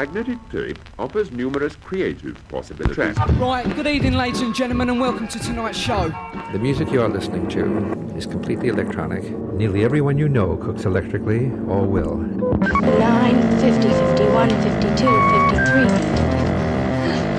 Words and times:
Magnetic 0.00 0.38
tape 0.48 0.78
offers 0.98 1.30
numerous 1.30 1.76
creative 1.76 2.42
possibilities. 2.48 3.18
Right, 3.36 3.66
good 3.76 3.86
evening, 3.86 4.14
ladies 4.14 4.40
and 4.40 4.54
gentlemen, 4.54 4.88
and 4.88 4.98
welcome 4.98 5.28
to 5.28 5.38
tonight's 5.38 5.76
show. 5.76 6.08
The 6.52 6.58
music 6.58 6.90
you 6.90 7.02
are 7.02 7.08
listening 7.10 7.46
to 7.50 8.16
is 8.16 8.24
completely 8.24 8.68
electronic. 8.68 9.24
Nearly 9.52 9.84
everyone 9.84 10.16
you 10.16 10.26
know 10.26 10.56
cooks 10.56 10.86
electrically 10.86 11.50
or 11.68 11.84
will. 11.84 12.16
9, 12.16 13.60
50, 13.60 13.88
51, 13.88 14.48
52, 14.48 14.88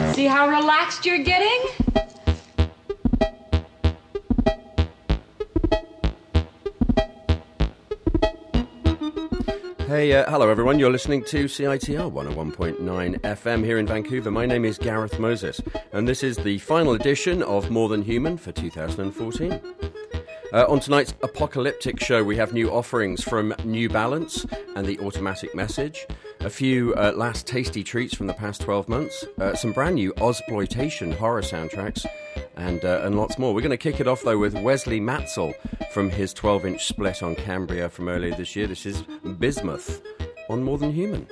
53. 0.06 0.14
See 0.14 0.28
how 0.28 0.48
relaxed 0.48 1.04
you're 1.04 1.24
getting? 1.24 2.01
Uh, 10.02 10.28
hello 10.32 10.50
everyone. 10.50 10.80
You're 10.80 10.92
listening 10.92 11.24
to 11.26 11.46
CITR 11.46 12.12
101.9 12.12 13.20
FM 13.22 13.64
here 13.64 13.78
in 13.78 13.86
Vancouver. 13.86 14.32
My 14.32 14.48
name 14.48 14.66
is 14.66 14.80
Gareth 14.80 15.20
Moses, 15.20 15.62
and 15.92 16.08
this 16.08 16.24
is 16.24 16.38
the 16.38 16.58
final 16.58 16.94
edition 16.94 17.44
of 17.44 17.70
More 17.70 17.88
Than 17.88 18.02
Human 18.02 18.36
for 18.36 18.52
2014. 18.52 19.62
Uh, 20.54 20.66
on 20.68 20.80
tonight's 20.80 21.14
apocalyptic 21.22 22.00
show, 22.02 22.24
we 22.24 22.36
have 22.36 22.52
new 22.52 22.72
offerings 22.72 23.24
from 23.24 23.54
Neu 23.64 23.90
Balance 23.90 24.44
and 24.76 24.88
the 24.88 25.00
Automatic 25.02 25.54
Message, 25.54 26.08
a 26.40 26.50
few 26.50 26.96
uh, 26.96 27.14
last 27.16 27.46
tasty 27.46 27.84
treats 27.84 28.16
from 28.16 28.26
the 28.26 28.34
past 28.34 28.62
12 28.62 28.90
months, 28.90 29.24
uh, 29.40 29.54
some 29.54 29.72
brand 29.72 29.96
new 29.96 30.14
Ozploitation 30.14 31.16
horror 31.16 31.44
soundtracks, 31.44 32.08
and, 32.56 32.84
uh, 32.84 33.02
and 33.04 33.18
lots 33.18 33.38
more. 33.38 33.54
We're 33.54 33.62
going 33.62 33.72
to 33.72 33.78
kick 33.78 34.00
it 34.00 34.08
off 34.08 34.24
though 34.24 34.38
with 34.38 34.54
Wesley 34.56 35.00
Matsell 35.00 35.54
from 35.92 36.10
his 36.10 36.34
12 36.34 36.66
inch 36.66 36.86
split 36.86 37.24
on 37.24 37.36
Cambria 37.36 37.90
from 37.90 38.08
earlier 38.10 38.36
this 38.36 38.56
year. 38.56 38.68
This 38.68 38.86
is 38.86 39.04
Bismuth 39.40 40.02
on 40.50 40.64
More 40.64 40.78
Than 40.78 40.92
Human. 40.92 41.28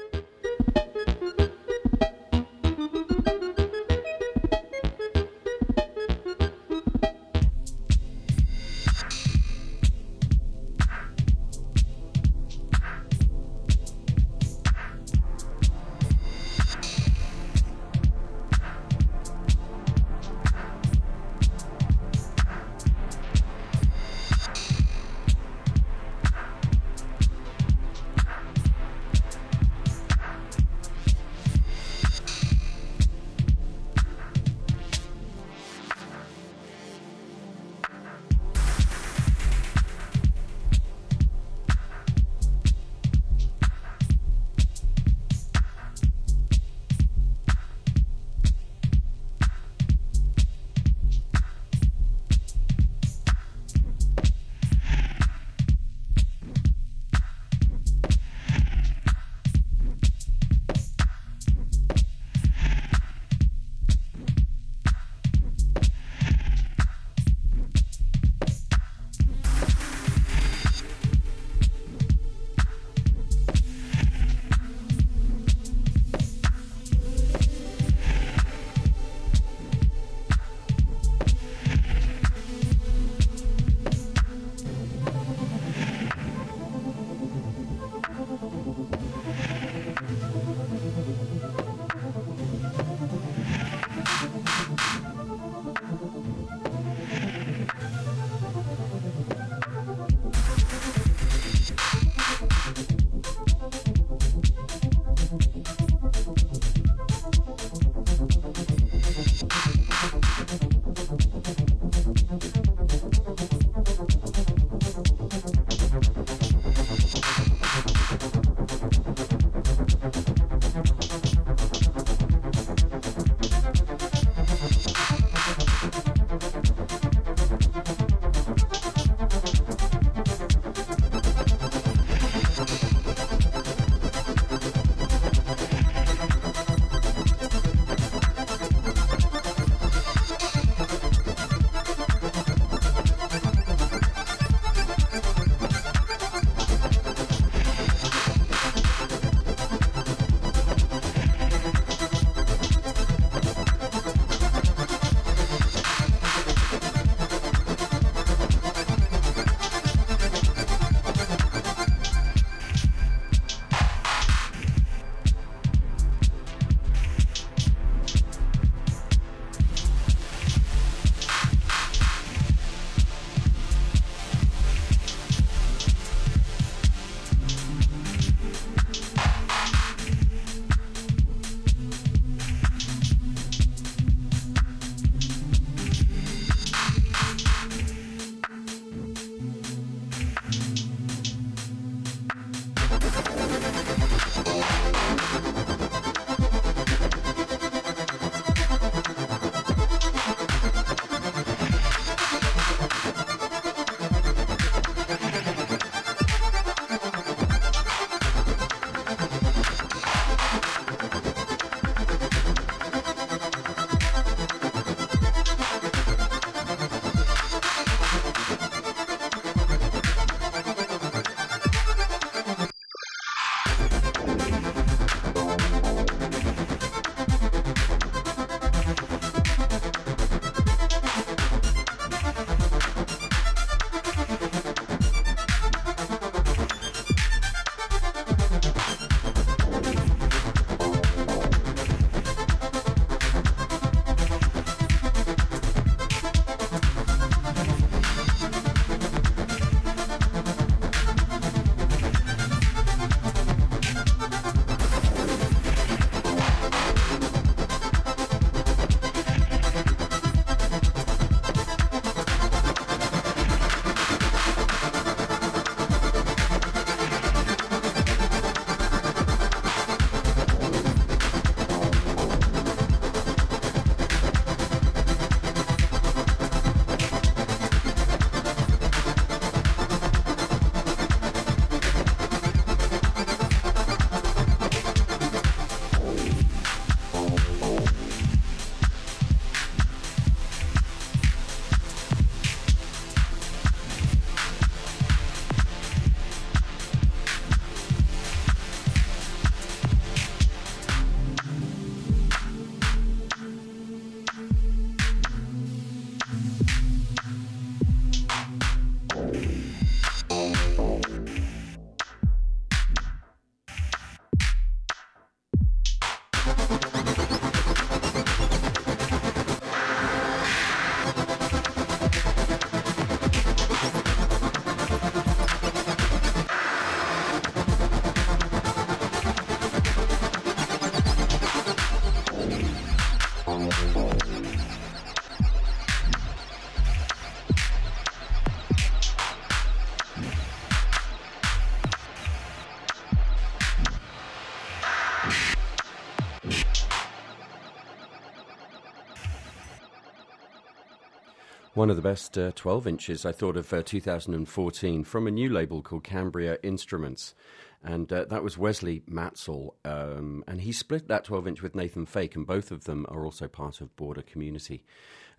One 351.80 351.90
of 351.90 351.96
the 351.96 352.02
best 352.02 352.38
uh, 352.38 352.52
12 352.56 352.88
inches, 352.88 353.26
I 353.26 353.32
thought, 353.32 353.56
of 353.56 353.72
uh, 353.72 353.82
2014 353.82 355.06
from 355.06 355.28
a 355.28 355.32
new 355.32 355.48
label 355.48 355.82
called 355.82 356.04
Cambria 356.04 356.58
Instruments. 356.62 357.34
And 357.82 358.12
uh, 358.12 358.26
that 358.26 358.44
was 358.44 358.58
Wesley 358.58 359.02
Matsell. 359.10 359.76
Um, 359.86 360.44
and 360.46 360.60
he 360.60 360.74
split 360.74 361.08
that 361.08 361.24
12 361.24 361.48
inch 361.48 361.62
with 361.62 361.76
Nathan 361.76 362.06
Fake, 362.06 362.36
and 362.36 362.46
both 362.46 362.72
of 362.72 362.84
them 362.84 363.06
are 363.08 363.24
also 363.24 363.48
part 363.48 363.80
of 363.80 363.96
Border 363.96 364.24
Community, 364.24 364.84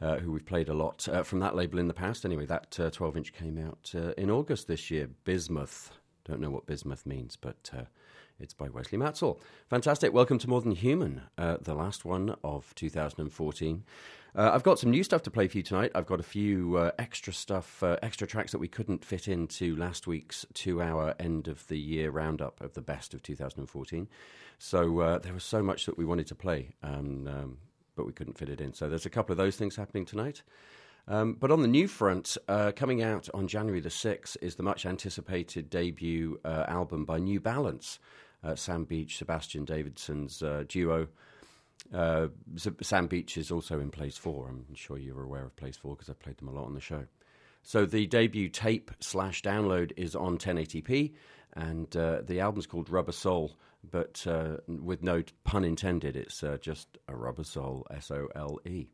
uh, 0.00 0.16
who 0.16 0.32
we've 0.32 0.46
played 0.46 0.70
a 0.70 0.72
lot 0.72 1.06
uh, 1.10 1.24
from 1.24 1.40
that 1.40 1.56
label 1.56 1.78
in 1.78 1.88
the 1.88 1.92
past. 1.92 2.24
Anyway, 2.24 2.46
that 2.46 2.70
12 2.70 3.18
inch 3.18 3.34
came 3.34 3.58
out 3.58 3.92
uh, 3.94 4.12
in 4.16 4.30
August 4.30 4.66
this 4.66 4.90
year, 4.90 5.10
Bismuth. 5.24 5.90
Don't 6.24 6.40
know 6.40 6.50
what 6.50 6.64
bismuth 6.64 7.04
means, 7.04 7.36
but 7.36 7.70
it's 8.40 8.54
by 8.54 8.70
Wesley 8.70 8.96
Matsell. 8.96 9.38
Fantastic. 9.68 10.14
Welcome 10.14 10.38
to 10.38 10.48
More 10.48 10.62
Than 10.62 10.72
Human, 10.72 11.20
uh, 11.36 11.58
the 11.60 11.74
last 11.74 12.06
one 12.06 12.34
of 12.42 12.74
2014. 12.76 13.84
Uh, 14.34 14.50
I've 14.52 14.62
got 14.62 14.78
some 14.78 14.90
new 14.90 15.02
stuff 15.02 15.22
to 15.24 15.30
play 15.30 15.48
for 15.48 15.58
you 15.58 15.62
tonight. 15.62 15.90
I've 15.94 16.06
got 16.06 16.20
a 16.20 16.24
few 16.24 16.76
uh, 16.76 16.92
extra 16.98 17.32
stuff, 17.32 17.82
uh, 17.82 17.96
extra 18.02 18.26
tracks 18.26 18.52
that 18.52 18.58
we 18.58 18.68
couldn't 18.68 19.04
fit 19.04 19.26
into 19.26 19.74
last 19.76 20.06
week's 20.06 20.46
two 20.54 20.80
hour 20.80 21.14
end 21.18 21.48
of 21.48 21.66
the 21.66 21.78
year 21.78 22.10
roundup 22.10 22.60
of 22.60 22.74
the 22.74 22.80
best 22.80 23.12
of 23.12 23.22
2014. 23.22 24.08
So 24.58 25.00
uh, 25.00 25.18
there 25.18 25.32
was 25.32 25.42
so 25.42 25.62
much 25.62 25.86
that 25.86 25.98
we 25.98 26.04
wanted 26.04 26.28
to 26.28 26.34
play, 26.34 26.70
um, 26.82 27.26
um, 27.26 27.58
but 27.96 28.06
we 28.06 28.12
couldn't 28.12 28.38
fit 28.38 28.48
it 28.48 28.60
in. 28.60 28.72
So 28.72 28.88
there's 28.88 29.06
a 29.06 29.10
couple 29.10 29.32
of 29.32 29.38
those 29.38 29.56
things 29.56 29.74
happening 29.74 30.04
tonight. 30.04 30.42
Um, 31.08 31.32
but 31.32 31.50
on 31.50 31.62
the 31.62 31.68
new 31.68 31.88
front, 31.88 32.36
uh, 32.46 32.70
coming 32.76 33.02
out 33.02 33.28
on 33.34 33.48
January 33.48 33.80
the 33.80 33.88
6th 33.88 34.36
is 34.40 34.54
the 34.54 34.62
much 34.62 34.86
anticipated 34.86 35.68
debut 35.70 36.38
uh, 36.44 36.66
album 36.68 37.04
by 37.04 37.18
Neu 37.18 37.40
Balance 37.40 37.98
Sam 38.54 38.84
Beach, 38.84 39.18
Sebastian 39.18 39.66
Davidson's 39.66 40.42
duo. 40.68 41.08
Uh, 41.94 42.28
Sam 42.82 43.06
Beach 43.06 43.36
is 43.36 43.50
also 43.50 43.80
in 43.80 43.90
Place 43.90 44.16
4. 44.16 44.48
I'm 44.48 44.74
sure 44.74 44.98
you're 44.98 45.22
aware 45.22 45.44
of 45.44 45.56
Place 45.56 45.76
4 45.76 45.96
because 45.96 46.08
I've 46.08 46.20
played 46.20 46.38
them 46.38 46.48
a 46.48 46.52
lot 46.52 46.66
on 46.66 46.74
the 46.74 46.80
show. 46.80 47.06
So 47.62 47.84
the 47.84 48.06
debut 48.06 48.48
tape 48.48 48.90
slash 49.00 49.42
download 49.42 49.92
is 49.96 50.14
on 50.14 50.38
1080p, 50.38 51.12
and 51.54 51.94
uh, 51.96 52.22
the 52.22 52.40
album's 52.40 52.66
called 52.66 52.88
Rubber 52.88 53.12
Soul, 53.12 53.52
but 53.88 54.26
uh, 54.26 54.56
with 54.66 55.02
no 55.02 55.22
pun 55.44 55.64
intended, 55.64 56.16
it's 56.16 56.42
uh, 56.42 56.58
just 56.60 56.98
a 57.08 57.14
rubber 57.14 57.44
soul, 57.44 57.86
S 57.90 58.10
O 58.10 58.28
L 58.34 58.60
E. 58.66 58.88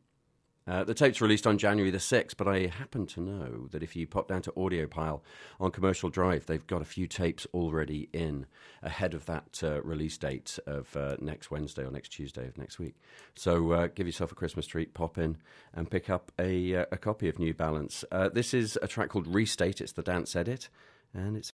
Uh, 0.67 0.83
the 0.83 0.93
tape's 0.93 1.21
released 1.21 1.47
on 1.47 1.57
January 1.57 1.91
the 1.91 1.97
6th, 1.97 2.35
but 2.35 2.47
I 2.47 2.67
happen 2.67 3.05
to 3.07 3.21
know 3.21 3.67
that 3.71 3.81
if 3.81 3.95
you 3.95 4.05
pop 4.05 4.27
down 4.27 4.41
to 4.43 4.51
Audiopile 4.51 5.21
on 5.59 5.71
Commercial 5.71 6.09
Drive, 6.09 6.45
they've 6.45 6.65
got 6.67 6.81
a 6.81 6.85
few 6.85 7.07
tapes 7.07 7.47
already 7.53 8.09
in 8.11 8.45
ahead 8.83 9.13
of 9.13 9.25
that 9.27 9.61
uh, 9.63 9.81
release 9.81 10.17
date 10.17 10.59
of 10.67 10.95
uh, 10.97 11.15
next 11.21 11.51
Wednesday 11.51 11.83
or 11.83 11.91
next 11.91 12.09
Tuesday 12.09 12.47
of 12.47 12.57
next 12.57 12.79
week. 12.79 12.95
So 13.35 13.71
uh, 13.71 13.87
give 13.87 14.07
yourself 14.07 14.31
a 14.31 14.35
Christmas 14.35 14.67
treat, 14.67 14.93
pop 14.93 15.17
in 15.17 15.37
and 15.73 15.89
pick 15.89 16.09
up 16.09 16.31
a, 16.37 16.75
uh, 16.75 16.85
a 16.91 16.97
copy 16.97 17.29
of 17.29 17.39
Neu 17.39 17.53
Balance. 17.55 18.03
Uh, 18.11 18.27
this 18.27 18.53
is 18.53 18.77
a 18.81 18.87
track 18.87 19.09
called 19.09 19.27
Restate, 19.27 19.79
it's 19.79 19.93
the 19.93 20.03
dance 20.03 20.35
edit, 20.35 20.67
and 21.13 21.37
it 21.37 21.49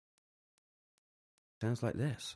sounds 1.62 1.82
like 1.82 1.96
this. 1.96 2.36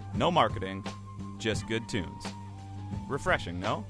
no 0.13 0.31
marketing, 0.31 0.83
just 1.37 1.67
good 1.67 1.87
tunes. 1.87 2.25
Refreshing, 3.07 3.59
no? 3.59 3.85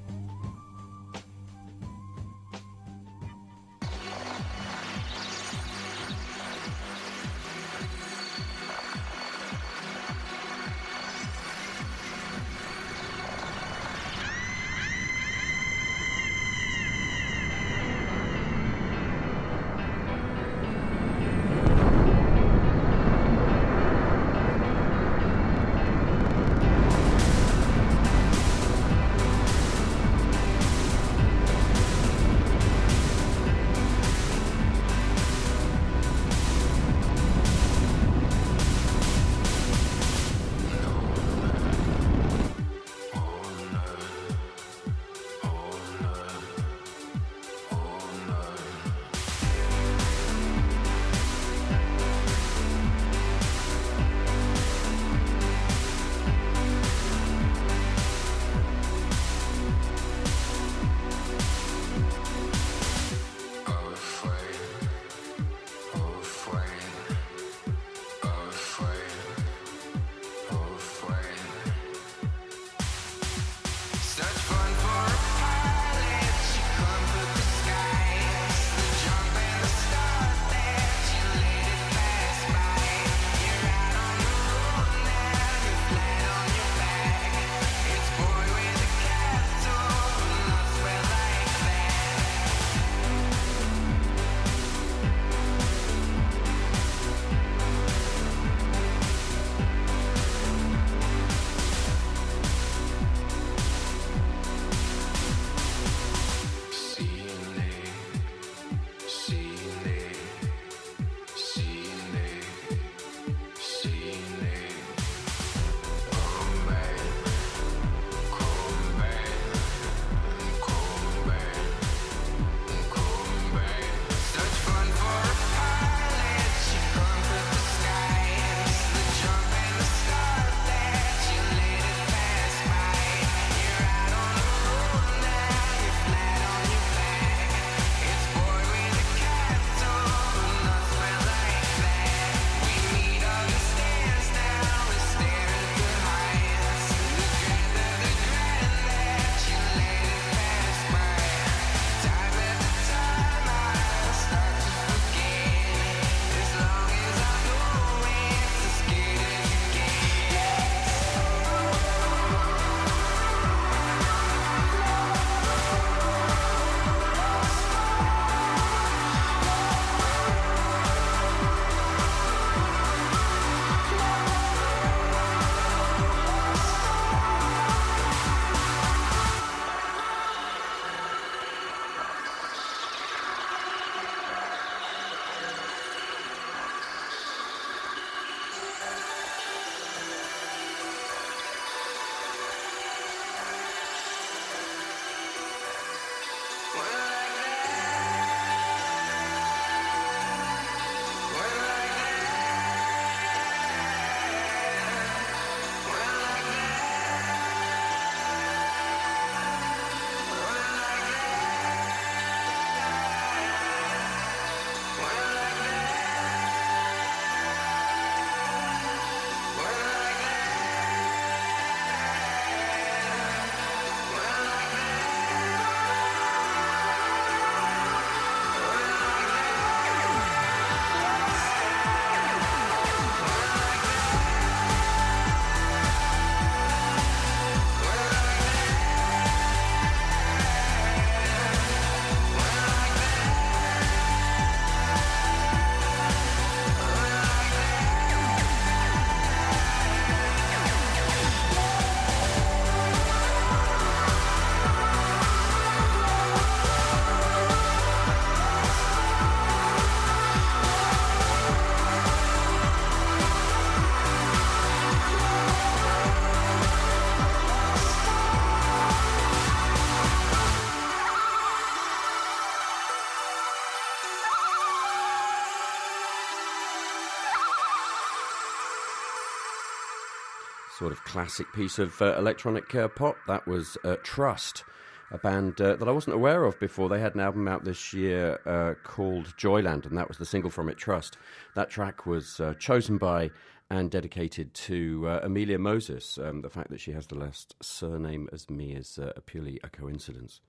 Sort 280.82 280.90
of 280.90 281.04
classic 281.04 281.46
piece 281.52 281.78
of 281.78 282.02
uh, 282.02 282.18
electronic 282.18 282.74
uh, 282.74 282.88
pop. 282.88 283.14
That 283.28 283.46
was 283.46 283.78
uh, 283.84 283.94
Trust, 284.02 284.64
a 285.12 285.18
band 285.18 285.60
uh, 285.60 285.76
that 285.76 285.86
I 285.86 285.92
wasn't 285.92 286.16
aware 286.16 286.42
of 286.42 286.58
before. 286.58 286.88
They 286.88 286.98
had 286.98 287.14
an 287.14 287.20
album 287.20 287.46
out 287.46 287.64
this 287.64 287.92
year 287.92 288.40
uh, 288.44 288.74
called 288.82 289.32
Joyland, 289.36 289.86
and 289.86 289.96
that 289.96 290.08
was 290.08 290.18
the 290.18 290.26
single 290.26 290.50
from 290.50 290.68
it, 290.68 290.76
Trust. 290.76 291.18
That 291.54 291.70
track 291.70 292.04
was 292.04 292.40
uh, 292.40 292.54
chosen 292.54 292.98
by 292.98 293.30
and 293.70 293.92
dedicated 293.92 294.54
to 294.54 295.06
Amelia 295.22 295.60
Moses. 295.60 296.18
Um, 296.18 296.42
the 296.42 296.50
fact 296.50 296.70
that 296.70 296.80
she 296.80 296.90
has 296.90 297.06
the 297.06 297.14
last 297.14 297.54
surname 297.62 298.28
as 298.32 298.50
me 298.50 298.72
is 298.72 298.98
purely 299.24 299.60
a 299.62 299.68
coincidence. 299.68 300.40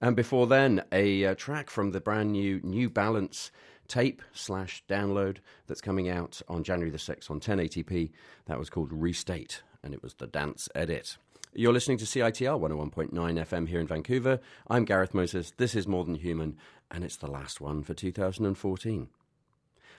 And 0.00 0.14
before 0.14 0.46
then, 0.46 0.84
a 0.92 1.34
track 1.34 1.70
from 1.70 1.90
the 1.90 2.00
brand 2.00 2.30
new 2.30 2.60
Neu 2.60 2.88
Balance 2.88 3.50
tape 3.88 4.22
slash 4.32 4.84
download 4.88 5.38
that's 5.66 5.80
coming 5.80 6.08
out 6.08 6.40
on 6.48 6.62
January 6.62 6.90
the 6.90 6.98
6th 6.98 7.32
on 7.32 7.40
1080p. 7.40 8.12
That 8.46 8.60
was 8.60 8.70
called 8.70 8.90
Restate, 8.92 9.60
and 9.82 9.94
it 9.94 10.02
was 10.02 10.14
the 10.14 10.26
dance 10.26 10.68
edit. 10.74 11.16
You're 11.54 11.72
listening 11.72 11.98
to 11.98 12.04
CITR 12.04 12.58
101.9 12.58 13.12
FM 13.12 13.68
here 13.68 13.80
in 13.80 13.86
Vancouver. 13.86 14.40
I'm 14.68 14.84
Gareth 14.84 15.12
Moses. 15.12 15.52
This 15.56 15.74
is 15.74 15.86
More 15.86 16.04
Than 16.04 16.14
Human, 16.14 16.56
and 16.90 17.04
it's 17.04 17.16
the 17.16 17.30
last 17.30 17.60
one 17.60 17.82
for 17.82 17.92
2014. 17.92 19.08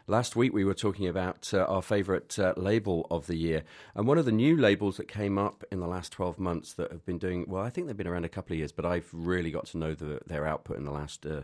Last 0.07 0.35
week 0.35 0.53
we 0.53 0.65
were 0.65 0.73
talking 0.73 1.07
about 1.07 1.53
uh, 1.53 1.59
our 1.59 1.81
favourite 1.81 2.37
uh, 2.39 2.53
label 2.57 3.07
of 3.11 3.27
the 3.27 3.35
year, 3.35 3.63
and 3.93 4.07
one 4.07 4.17
of 4.17 4.25
the 4.25 4.31
new 4.31 4.57
labels 4.57 4.97
that 4.97 5.07
came 5.07 5.37
up 5.37 5.63
in 5.71 5.79
the 5.79 5.87
last 5.87 6.11
12 6.11 6.39
months 6.39 6.73
that 6.73 6.91
have 6.91 7.05
been 7.05 7.19
doing 7.19 7.45
well. 7.47 7.63
I 7.63 7.69
think 7.69 7.87
they've 7.87 7.95
been 7.95 8.07
around 8.07 8.25
a 8.25 8.29
couple 8.29 8.53
of 8.53 8.57
years, 8.57 8.71
but 8.71 8.85
I've 8.85 9.09
really 9.13 9.51
got 9.51 9.67
to 9.67 9.77
know 9.77 9.93
the, 9.93 10.19
their 10.25 10.45
output 10.45 10.77
in 10.77 10.85
the 10.85 10.91
last 10.91 11.25
uh, 11.25 11.41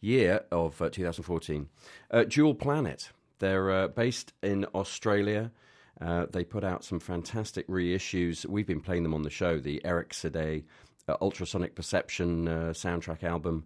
year 0.00 0.44
of 0.50 0.80
uh, 0.80 0.88
2014. 0.88 1.68
Uh, 2.10 2.24
Dual 2.24 2.54
Planet. 2.54 3.10
They're 3.38 3.70
uh, 3.70 3.88
based 3.88 4.32
in 4.42 4.64
Australia. 4.74 5.50
They 6.00 6.44
put 6.44 6.64
out 6.64 6.84
some 6.84 7.00
fantastic 7.00 7.66
reissues. 7.68 8.46
We've 8.46 8.66
been 8.66 8.80
playing 8.80 9.02
them 9.02 9.14
on 9.14 9.22
the 9.22 9.30
show. 9.30 9.58
The 9.58 9.84
Eric 9.84 10.10
Siday 10.10 10.64
Ultrasonic 11.08 11.74
Perception 11.74 12.46
soundtrack 12.46 13.22
album, 13.22 13.64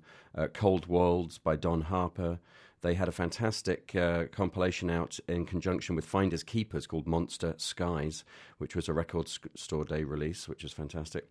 Cold 0.55 0.87
Worlds 0.87 1.39
by 1.39 1.57
Don 1.57 1.83
Harper. 1.83 2.39
They 2.83 2.95
had 2.95 3.09
a 3.09 3.13
fantastic 3.13 3.97
uh, 3.97 4.27
compilation 4.31 4.91
out 4.91 5.19
in 5.29 5.47
conjunction 5.47 5.97
with 5.97 6.05
Finders 6.05 6.43
Keepers 6.43 6.87
called 6.87 7.07
Monster 7.07 7.55
Skies, 7.57 8.23
which 8.59 8.77
was 8.77 8.89
a 8.89 8.93
record 8.93 9.29
store 9.55 9.85
day 9.85 10.05
release, 10.05 10.47
which 10.47 10.63
is 10.63 10.73
fantastic. 10.73 11.29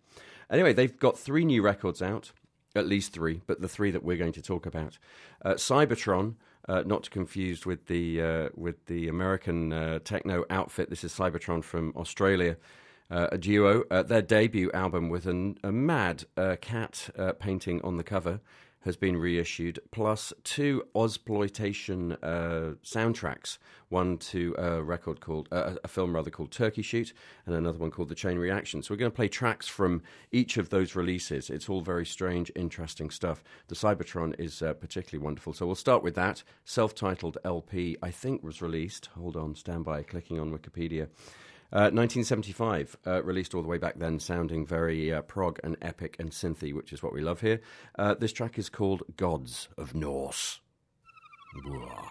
Anyway, 0.50 0.72
they've 0.72 0.98
got 0.98 1.18
three 1.18 1.44
new 1.44 1.62
records 1.62 2.02
out, 2.02 2.32
at 2.74 2.86
least 2.86 3.12
three, 3.12 3.40
but 3.46 3.60
the 3.60 3.68
three 3.68 3.90
that 3.90 4.02
we're 4.02 4.16
going 4.16 4.32
to 4.32 4.42
talk 4.42 4.66
about. 4.66 4.98
Uh, 5.44 5.54
Cybertron, 5.54 6.34
uh, 6.68 6.82
not 6.86 7.04
to 7.04 7.10
confuse 7.10 7.64
with 7.64 7.86
the 7.86 8.20
uh, 8.20 8.48
with 8.54 8.86
the 8.86 9.08
American 9.08 9.72
uh, 9.72 9.98
techno 10.00 10.44
outfit. 10.50 10.90
This 10.90 11.04
is 11.04 11.12
Cybertron 11.12 11.62
from 11.62 11.92
Australia. 11.96 12.56
Uh, 13.08 13.28
a 13.30 13.38
duo, 13.38 13.84
uh, 13.88 14.02
their 14.02 14.20
debut 14.20 14.68
album 14.72 15.08
with 15.08 15.26
an, 15.26 15.56
a 15.62 15.70
mad 15.70 16.24
uh, 16.36 16.56
cat 16.60 17.08
painting 17.38 17.80
on 17.82 17.98
the 17.98 18.02
cover 18.02 18.40
has 18.86 18.96
been 18.96 19.16
reissued, 19.16 19.80
plus 19.90 20.32
two 20.44 20.84
Ozploitation 20.94 22.16
uh, 22.22 22.76
soundtracks. 22.84 23.58
One 23.88 24.16
to 24.18 24.54
a 24.56 24.80
record 24.82 25.20
called 25.20 25.48
uh, 25.50 25.74
a 25.82 25.88
film 25.88 26.14
rather 26.14 26.30
called 26.30 26.52
Turkey 26.52 26.82
Shoot, 26.82 27.12
and 27.44 27.54
another 27.54 27.78
one 27.78 27.90
called 27.90 28.08
The 28.08 28.14
Chain 28.14 28.38
Reaction. 28.38 28.82
So 28.82 28.94
we're 28.94 28.98
going 28.98 29.10
to 29.10 29.16
play 29.16 29.28
tracks 29.28 29.66
from 29.66 30.02
each 30.30 30.56
of 30.56 30.70
those 30.70 30.94
releases. 30.94 31.50
It's 31.50 31.68
all 31.68 31.80
very 31.80 32.06
strange, 32.06 32.52
interesting 32.54 33.10
stuff. 33.10 33.42
The 33.66 33.74
Cybertron 33.74 34.38
is 34.38 34.62
uh, 34.62 34.74
particularly 34.74 35.24
wonderful. 35.24 35.52
So 35.52 35.66
we'll 35.66 35.74
start 35.74 36.04
with 36.04 36.14
that 36.14 36.44
self-titled 36.64 37.38
LP. 37.44 37.96
I 38.02 38.12
think 38.12 38.44
was 38.44 38.62
released. 38.62 39.06
Hold 39.18 39.36
on, 39.36 39.56
stand 39.56 39.84
by. 39.84 40.04
Clicking 40.04 40.38
on 40.38 40.56
Wikipedia. 40.56 41.08
1975, 41.70 42.96
uh, 43.06 43.10
uh, 43.10 43.22
released 43.22 43.54
all 43.54 43.62
the 43.62 43.68
way 43.68 43.78
back 43.78 43.98
then, 43.98 44.18
sounding 44.18 44.66
very 44.66 45.12
uh, 45.12 45.22
prog 45.22 45.58
and 45.64 45.76
epic 45.82 46.16
and 46.18 46.30
synthy, 46.30 46.72
which 46.72 46.92
is 46.92 47.02
what 47.02 47.12
we 47.12 47.20
love 47.20 47.40
here. 47.40 47.60
Uh, 47.98 48.14
this 48.14 48.32
track 48.32 48.58
is 48.58 48.68
called 48.68 49.02
Gods 49.16 49.68
of 49.76 49.94
Norse. 49.94 50.60
Blah. 51.64 52.10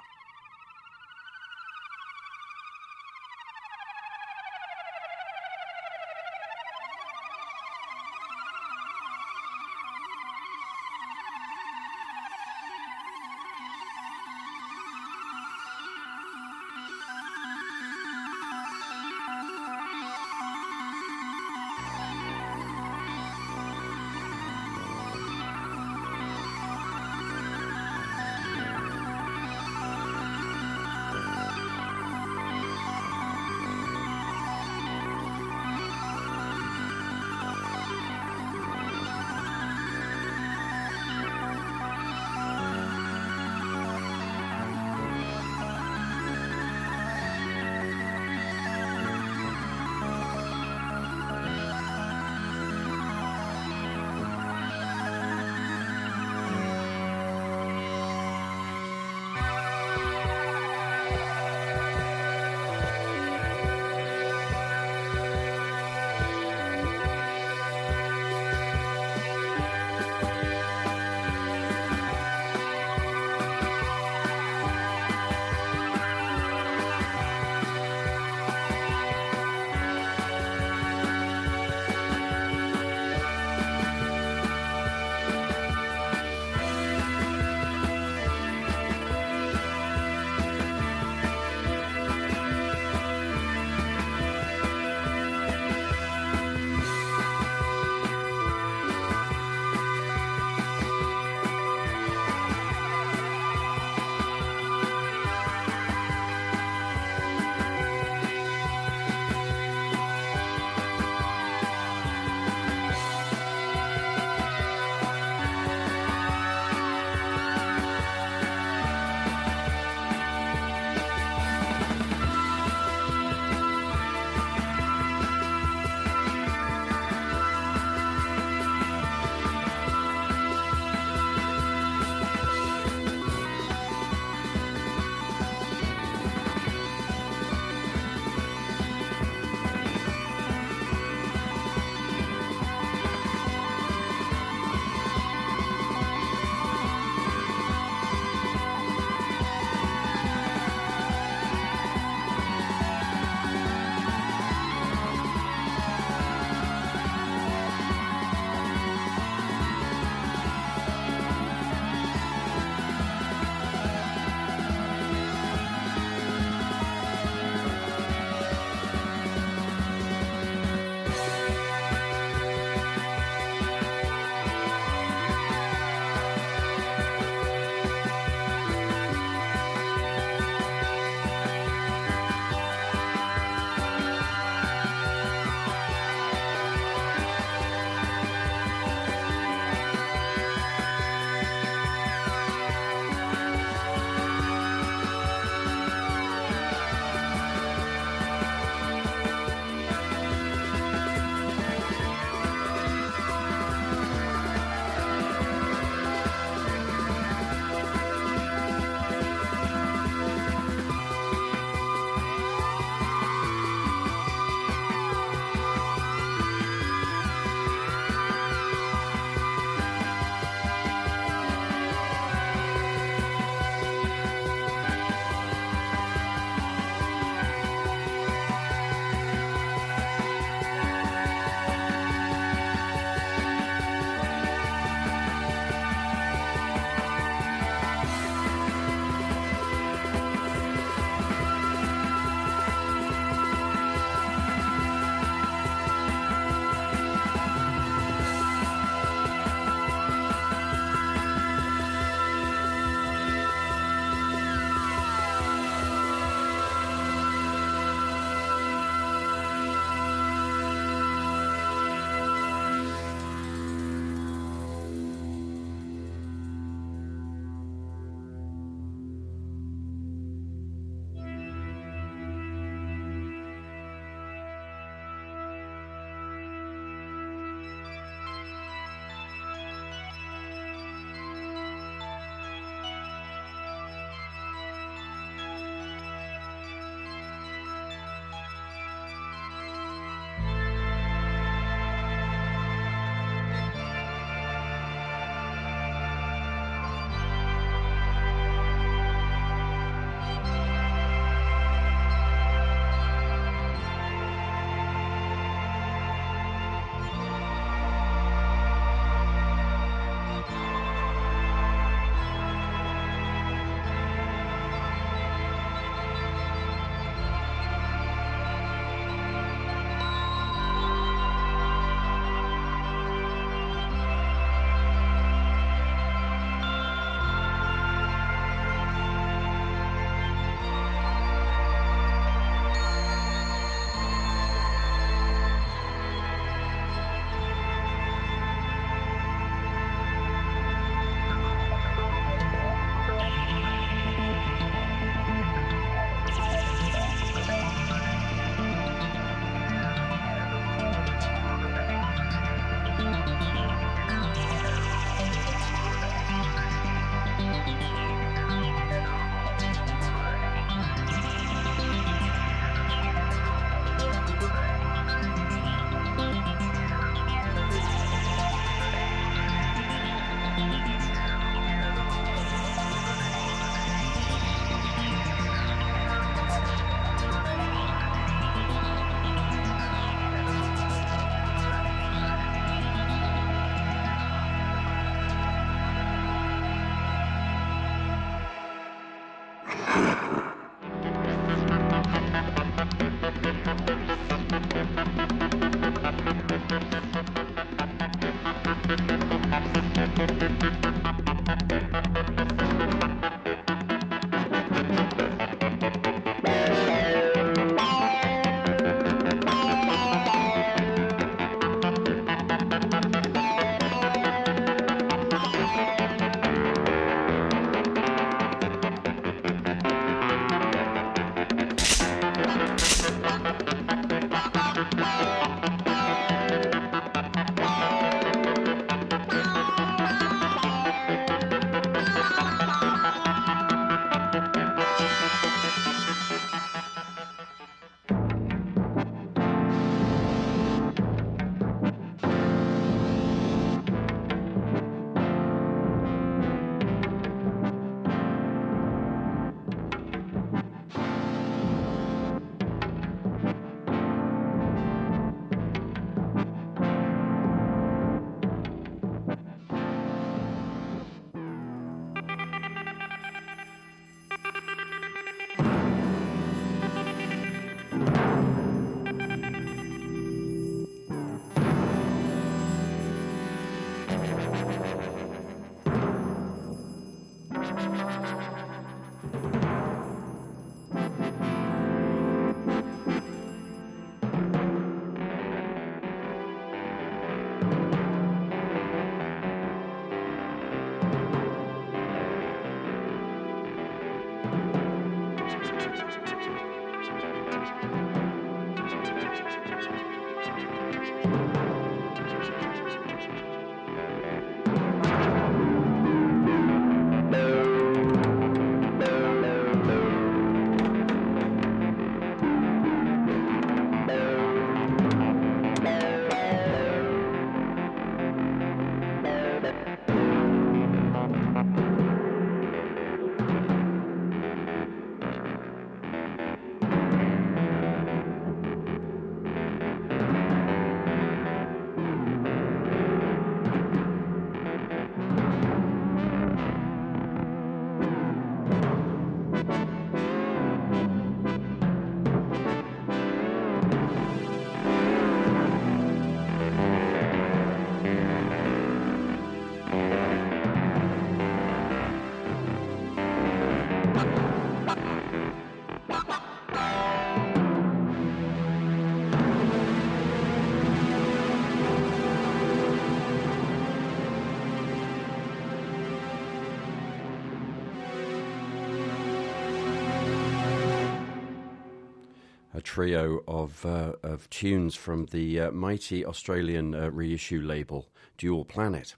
Trio 572.95 573.43
of 573.45 573.86
uh, 573.86 574.13
of 574.23 574.49
tunes 574.49 574.95
from 574.95 575.25
the 575.25 575.60
uh, 575.60 575.71
mighty 575.71 576.25
Australian 576.25 576.95
uh, 576.95 577.12
reissue 577.12 577.60
label 577.60 578.08
Dual 578.38 578.63
Planet. 578.63 579.15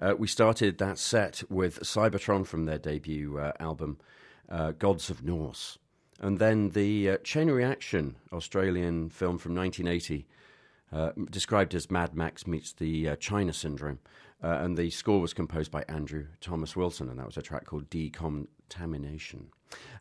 Uh, 0.00 0.14
we 0.16 0.28
started 0.28 0.78
that 0.78 0.96
set 0.96 1.42
with 1.50 1.80
Cybertron 1.80 2.46
from 2.46 2.66
their 2.66 2.78
debut 2.78 3.36
uh, 3.36 3.50
album 3.58 3.98
Gods 4.78 5.10
of 5.10 5.24
Norse, 5.24 5.76
and 6.20 6.38
then 6.38 6.70
the 6.70 7.18
Chain 7.24 7.50
Reaction 7.50 8.14
Australian 8.32 9.10
film 9.10 9.38
from 9.38 9.56
1980. 9.56 10.24
described 11.28 11.74
as 11.74 11.90
Mad 11.90 12.14
Max 12.14 12.46
meets 12.46 12.74
the 12.74 13.16
China 13.16 13.52
Syndrome, 13.52 13.98
and 14.40 14.76
the 14.76 14.90
score 14.90 15.20
was 15.20 15.34
composed 15.34 15.72
by 15.72 15.82
Andrew 15.88 16.26
Thomas 16.40 16.76
Wilson, 16.76 17.08
and 17.08 17.18
that 17.18 17.26
was 17.26 17.36
a 17.36 17.42
track 17.42 17.64
called 17.64 17.90
Decontamination. 17.90 19.50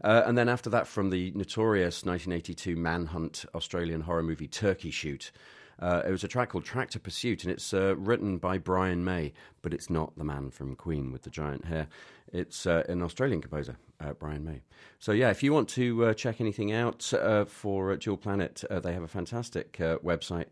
Uh, 0.03 0.23
and 0.25 0.37
then 0.37 0.49
after 0.49 0.69
that, 0.69 0.87
from 0.87 1.09
the 1.09 1.31
notorious 1.35 2.05
1982 2.05 2.75
Manhunt 2.75 3.45
Australian 3.55 4.01
horror 4.01 4.23
movie 4.23 4.47
Turkey 4.47 4.91
Shoot, 4.91 5.31
uh, 5.79 6.03
it 6.07 6.11
was 6.11 6.23
a 6.23 6.27
track 6.27 6.49
called 6.49 6.63
Tractor 6.63 6.99
Pursuit, 6.99 7.43
and 7.43 7.51
it's 7.51 7.73
uh, 7.73 7.95
written 7.97 8.37
by 8.37 8.57
Brian 8.57 9.03
May, 9.03 9.33
but 9.61 9.73
it's 9.73 9.89
not 9.89 10.15
the 10.17 10.23
man 10.23 10.49
from 10.49 10.75
Queen 10.75 11.11
with 11.11 11.23
the 11.23 11.29
giant 11.29 11.65
hair. 11.65 11.87
It's 12.31 12.65
uh, 12.65 12.83
an 12.87 13.01
Australian 13.01 13.41
composer, 13.41 13.77
uh, 13.99 14.13
Brian 14.13 14.45
May. 14.45 14.61
So, 14.99 15.11
yeah, 15.11 15.31
if 15.31 15.43
you 15.43 15.53
want 15.53 15.69
to 15.69 16.05
uh, 16.05 16.13
check 16.13 16.39
anything 16.39 16.71
out 16.71 17.13
for 17.47 17.95
Dual 17.97 18.17
Planet, 18.17 18.63
they 18.69 18.93
have 18.93 19.03
a 19.03 19.07
fantastic 19.07 19.73
website. 19.77 20.47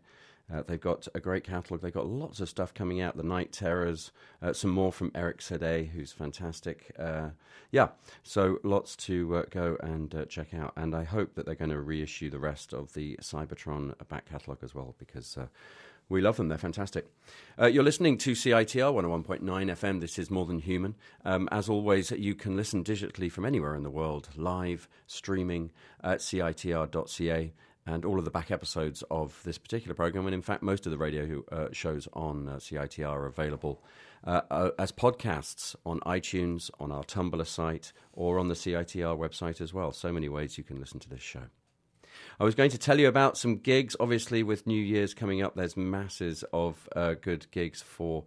Uh, 0.52 0.62
they've 0.66 0.80
got 0.80 1.08
a 1.14 1.20
great 1.20 1.44
catalogue. 1.44 1.80
They've 1.80 1.92
got 1.92 2.06
lots 2.06 2.40
of 2.40 2.48
stuff 2.48 2.74
coming 2.74 3.00
out. 3.00 3.16
The 3.16 3.22
Night 3.22 3.50
Terrors, 3.50 4.12
uh, 4.42 4.52
some 4.52 4.70
more 4.70 4.92
from 4.92 5.10
Eric 5.14 5.38
Siday, 5.38 5.90
who's 5.90 6.12
fantastic. 6.12 6.92
Uh, 6.98 7.30
yeah, 7.70 7.88
so 8.22 8.58
lots 8.62 8.94
to 8.96 9.36
uh, 9.36 9.42
go 9.50 9.78
and 9.80 10.14
uh, 10.14 10.26
check 10.26 10.52
out. 10.52 10.74
And 10.76 10.94
I 10.94 11.04
hope 11.04 11.34
that 11.34 11.46
they're 11.46 11.54
going 11.54 11.70
to 11.70 11.80
reissue 11.80 12.28
the 12.28 12.38
rest 12.38 12.74
of 12.74 12.92
the 12.92 13.16
Cybertron 13.22 13.94
back 14.08 14.28
catalogue 14.28 14.62
as 14.62 14.74
well, 14.74 14.94
because 14.98 15.38
uh, 15.38 15.46
we 16.10 16.20
love 16.20 16.36
them. 16.36 16.48
They're 16.48 16.58
fantastic. 16.58 17.06
you're 17.58 17.82
listening 17.82 18.18
to 18.18 18.32
CITR 18.32 18.92
101.9 18.92 19.40
FM. 19.40 20.00
This 20.02 20.18
is 20.18 20.30
More 20.30 20.44
Than 20.44 20.58
Human. 20.58 20.94
Um, 21.24 21.48
as 21.50 21.70
always, 21.70 22.10
you 22.10 22.34
can 22.34 22.54
listen 22.54 22.84
digitally 22.84 23.32
from 23.32 23.46
anywhere 23.46 23.74
in 23.74 23.82
the 23.82 23.90
world, 23.90 24.28
live, 24.36 24.88
streaming 25.06 25.70
at 26.02 26.18
citr.ca 26.18 27.52
and 27.86 28.04
all 28.04 28.18
of 28.18 28.24
the 28.24 28.30
back 28.30 28.50
episodes 28.50 29.02
of 29.10 29.40
this 29.44 29.58
particular 29.58 29.94
program, 29.94 30.26
and 30.26 30.34
in 30.34 30.42
fact, 30.42 30.62
most 30.62 30.86
of 30.86 30.92
the 30.92 30.98
radio 30.98 31.42
uh, 31.52 31.68
shows 31.72 32.08
on 32.14 32.48
uh, 32.48 32.56
CITR 32.56 33.08
are 33.08 33.26
available 33.26 33.82
uh, 34.26 34.40
uh, 34.50 34.70
as 34.78 34.90
podcasts 34.90 35.76
on 35.84 36.00
iTunes, 36.00 36.70
on 36.80 36.90
our 36.90 37.04
Tumblr 37.04 37.46
site, 37.46 37.92
or 38.12 38.38
on 38.38 38.48
the 38.48 38.54
CITR 38.54 39.18
website 39.18 39.60
as 39.60 39.74
well. 39.74 39.92
So 39.92 40.12
many 40.12 40.28
ways 40.28 40.56
you 40.56 40.64
can 40.64 40.80
listen 40.80 40.98
to 41.00 41.10
this 41.10 41.20
show. 41.20 41.42
I 42.40 42.44
was 42.44 42.54
going 42.54 42.70
to 42.70 42.78
tell 42.78 42.98
you 42.98 43.08
about 43.08 43.36
some 43.36 43.56
gigs. 43.56 43.96
Obviously, 44.00 44.42
with 44.42 44.66
New 44.66 44.80
Year's 44.80 45.14
coming 45.14 45.42
up, 45.42 45.54
there's 45.54 45.76
masses 45.76 46.44
of 46.52 46.88
uh, 46.96 47.14
good 47.20 47.46
gigs 47.50 47.82
for 47.82 48.24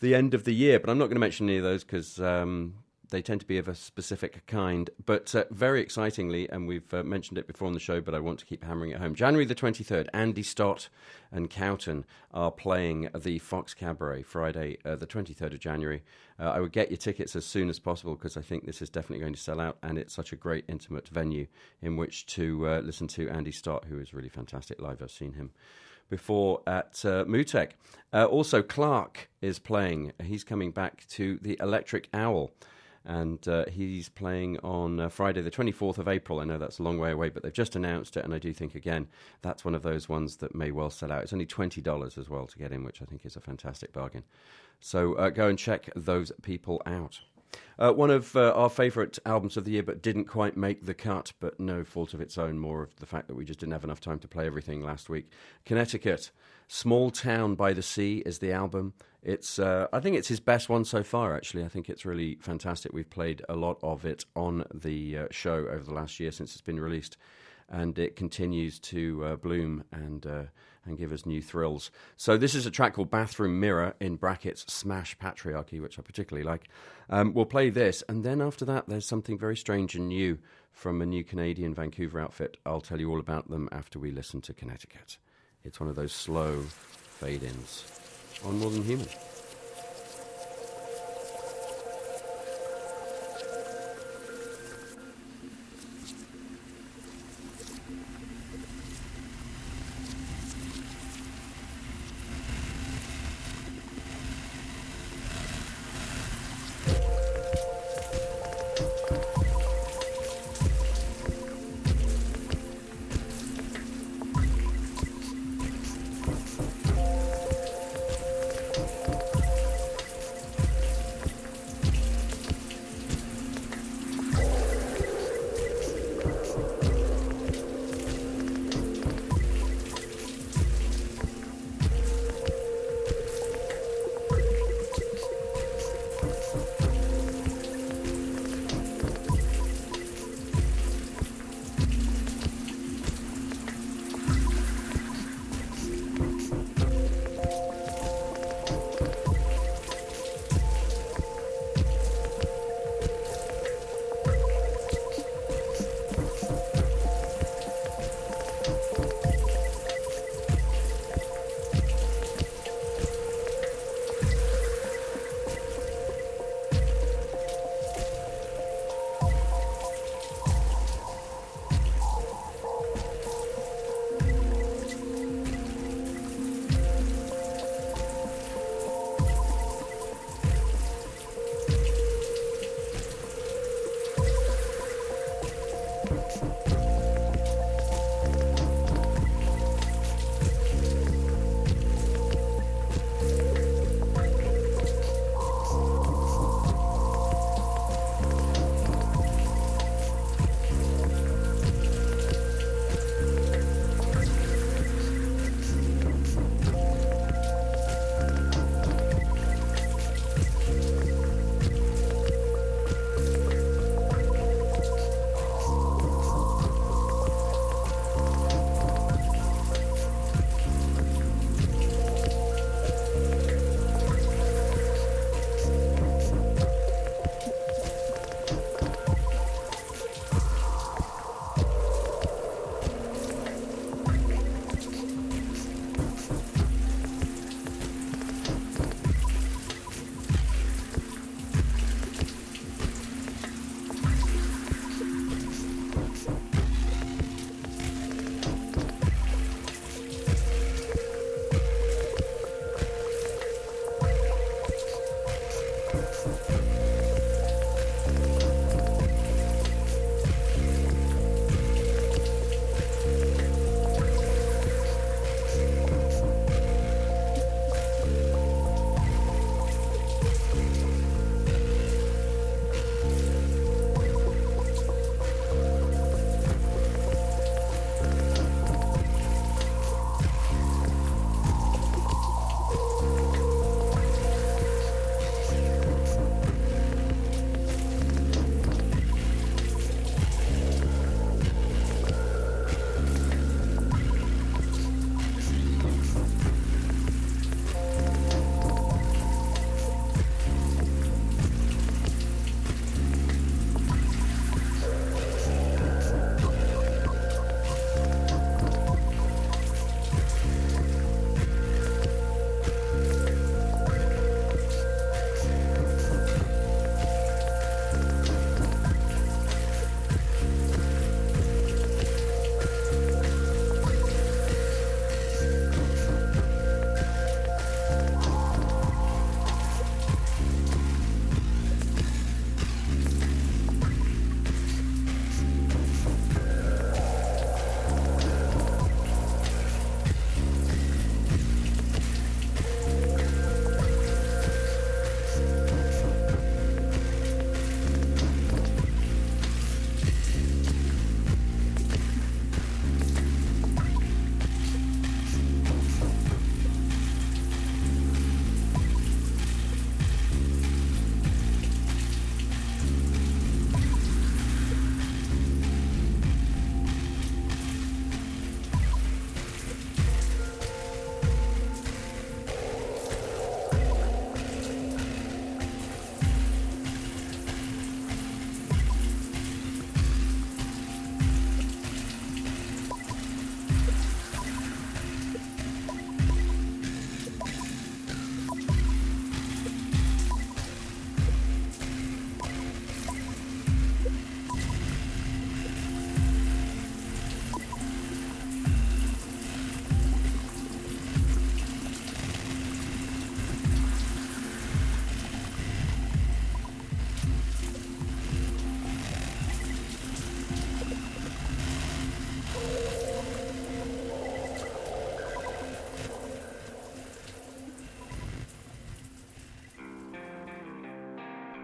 the 0.00 0.14
end 0.14 0.34
of 0.34 0.44
the 0.44 0.54
year, 0.54 0.78
but 0.78 0.90
I'm 0.90 0.98
not 0.98 1.06
going 1.06 1.16
to 1.16 1.20
mention 1.20 1.48
any 1.48 1.58
of 1.58 1.64
those 1.64 1.84
because 1.84 2.20
um, 2.20 2.74
they 3.12 3.22
tend 3.22 3.40
to 3.40 3.46
be 3.46 3.58
of 3.58 3.68
a 3.68 3.74
specific 3.74 4.44
kind. 4.46 4.90
But 5.06 5.34
uh, 5.34 5.44
very 5.50 5.80
excitingly, 5.80 6.48
and 6.50 6.66
we've 6.66 6.92
uh, 6.92 7.04
mentioned 7.04 7.38
it 7.38 7.46
before 7.46 7.68
on 7.68 7.74
the 7.74 7.80
show, 7.80 8.00
but 8.00 8.14
I 8.14 8.18
want 8.18 8.40
to 8.40 8.46
keep 8.46 8.64
hammering 8.64 8.90
it 8.90 8.98
home. 8.98 9.14
January 9.14 9.44
the 9.44 9.54
23rd, 9.54 10.08
Andy 10.12 10.42
Stott 10.42 10.88
and 11.30 11.48
Cowton 11.48 12.04
are 12.32 12.50
playing 12.50 13.08
the 13.14 13.38
Fox 13.38 13.74
Cabaret 13.74 14.22
Friday, 14.22 14.78
uh, 14.84 14.96
the 14.96 15.06
23rd 15.06 15.52
of 15.52 15.60
January. 15.60 16.02
Uh, 16.40 16.50
I 16.50 16.60
would 16.60 16.72
get 16.72 16.90
your 16.90 16.96
tickets 16.96 17.36
as 17.36 17.44
soon 17.44 17.68
as 17.68 17.78
possible 17.78 18.14
because 18.14 18.36
I 18.36 18.42
think 18.42 18.66
this 18.66 18.82
is 18.82 18.90
definitely 18.90 19.20
going 19.20 19.34
to 19.34 19.40
sell 19.40 19.60
out, 19.60 19.76
and 19.82 19.98
it's 19.98 20.14
such 20.14 20.32
a 20.32 20.36
great, 20.36 20.64
intimate 20.66 21.08
venue 21.08 21.46
in 21.80 21.96
which 21.96 22.26
to 22.26 22.66
uh, 22.66 22.80
listen 22.80 23.06
to 23.08 23.28
Andy 23.28 23.52
Stott, 23.52 23.84
who 23.84 24.00
is 24.00 24.12
really 24.12 24.30
fantastic 24.30 24.80
live. 24.80 25.02
I've 25.02 25.10
seen 25.10 25.34
him 25.34 25.52
before 26.08 26.60
at 26.66 27.04
uh, 27.04 27.24
MUTEK. 27.24 27.70
Uh, 28.12 28.24
also, 28.26 28.62
Clark 28.62 29.30
is 29.40 29.58
playing. 29.58 30.12
He's 30.22 30.44
coming 30.44 30.70
back 30.70 31.06
to 31.10 31.38
the 31.40 31.56
Electric 31.60 32.08
Owl 32.12 32.50
and 33.04 33.46
uh, 33.48 33.64
he's 33.66 34.08
playing 34.08 34.58
on 34.60 35.00
uh, 35.00 35.08
Friday, 35.08 35.42
the 35.42 35.50
24th 35.50 35.98
of 35.98 36.08
April. 36.08 36.40
I 36.40 36.44
know 36.44 36.58
that's 36.58 36.78
a 36.78 36.82
long 36.82 36.98
way 36.98 37.10
away, 37.10 37.28
but 37.28 37.42
they've 37.42 37.52
just 37.52 37.76
announced 37.76 38.16
it, 38.16 38.24
and 38.24 38.34
I 38.34 38.38
do 38.38 38.52
think, 38.52 38.74
again, 38.74 39.08
that's 39.42 39.64
one 39.64 39.74
of 39.74 39.82
those 39.82 40.08
ones 40.08 40.36
that 40.36 40.54
may 40.54 40.70
well 40.70 40.90
sell 40.90 41.12
out. 41.12 41.22
It's 41.22 41.32
only 41.32 41.46
$20 41.46 42.18
as 42.18 42.28
well 42.28 42.46
to 42.46 42.58
get 42.58 42.72
in, 42.72 42.84
which 42.84 43.02
I 43.02 43.04
think 43.04 43.26
is 43.26 43.36
a 43.36 43.40
fantastic 43.40 43.92
bargain. 43.92 44.24
So 44.80 45.14
uh, 45.14 45.30
go 45.30 45.48
and 45.48 45.58
check 45.58 45.90
those 45.94 46.32
people 46.42 46.82
out. 46.86 47.20
Uh, 47.78 47.92
one 47.92 48.10
of 48.10 48.34
uh, 48.36 48.52
our 48.52 48.70
favourite 48.70 49.18
albums 49.26 49.56
of 49.56 49.64
the 49.64 49.72
year, 49.72 49.82
but 49.82 50.02
didn't 50.02 50.24
quite 50.24 50.56
make 50.56 50.86
the 50.86 50.94
cut, 50.94 51.32
but 51.40 51.58
no 51.58 51.84
fault 51.84 52.14
of 52.14 52.20
its 52.20 52.38
own, 52.38 52.58
more 52.58 52.82
of 52.82 52.96
the 52.96 53.06
fact 53.06 53.28
that 53.28 53.34
we 53.34 53.44
just 53.44 53.58
didn't 53.58 53.72
have 53.72 53.84
enough 53.84 54.00
time 54.00 54.18
to 54.18 54.28
play 54.28 54.46
everything 54.46 54.82
last 54.82 55.08
week. 55.08 55.28
Connecticut, 55.64 56.30
Small 56.68 57.10
Town 57.10 57.54
by 57.54 57.72
the 57.72 57.82
Sea 57.82 58.22
is 58.24 58.38
the 58.38 58.52
album. 58.52 58.94
It's, 59.22 59.60
uh, 59.60 59.86
I 59.92 60.00
think 60.00 60.16
it's 60.16 60.28
his 60.28 60.40
best 60.40 60.68
one 60.68 60.84
so 60.84 61.04
far, 61.04 61.36
actually. 61.36 61.64
I 61.64 61.68
think 61.68 61.88
it's 61.88 62.04
really 62.04 62.38
fantastic. 62.40 62.92
We've 62.92 63.08
played 63.08 63.42
a 63.48 63.54
lot 63.54 63.78
of 63.82 64.04
it 64.04 64.24
on 64.34 64.64
the 64.74 65.18
uh, 65.18 65.26
show 65.30 65.68
over 65.68 65.84
the 65.84 65.94
last 65.94 66.18
year 66.18 66.32
since 66.32 66.52
it's 66.52 66.60
been 66.60 66.80
released, 66.80 67.16
and 67.68 67.96
it 67.98 68.16
continues 68.16 68.80
to 68.80 69.24
uh, 69.24 69.36
bloom 69.36 69.84
and 69.92 70.26
uh, 70.26 70.42
and 70.84 70.98
give 70.98 71.12
us 71.12 71.24
new 71.24 71.40
thrills. 71.40 71.92
So 72.16 72.36
this 72.36 72.56
is 72.56 72.66
a 72.66 72.70
track 72.70 72.94
called 72.94 73.10
Bathroom 73.10 73.60
Mirror 73.60 73.94
in 74.00 74.16
brackets 74.16 74.64
Smash 74.72 75.16
Patriarchy, 75.16 75.80
which 75.80 75.96
I 75.96 76.02
particularly 76.02 76.44
like. 76.44 76.68
Um, 77.08 77.32
we'll 77.32 77.44
play 77.44 77.70
this, 77.70 78.02
and 78.08 78.24
then 78.24 78.42
after 78.42 78.64
that, 78.64 78.88
there's 78.88 79.06
something 79.06 79.38
very 79.38 79.56
strange 79.56 79.94
and 79.94 80.08
new 80.08 80.38
from 80.72 81.00
a 81.00 81.06
new 81.06 81.22
Canadian 81.22 81.74
Vancouver 81.74 82.18
outfit. 82.18 82.56
I'll 82.66 82.80
tell 82.80 82.98
you 82.98 83.08
all 83.08 83.20
about 83.20 83.48
them 83.48 83.68
after 83.70 84.00
we 84.00 84.10
listen 84.10 84.40
to 84.40 84.52
Connecticut. 84.52 85.18
It's 85.62 85.78
one 85.78 85.88
of 85.88 85.94
those 85.94 86.12
slow 86.12 86.62
fade 86.62 87.44
ins 87.44 88.01
on 88.44 88.58
More 88.58 88.70
Than 88.70 88.82
Human. 88.82 89.08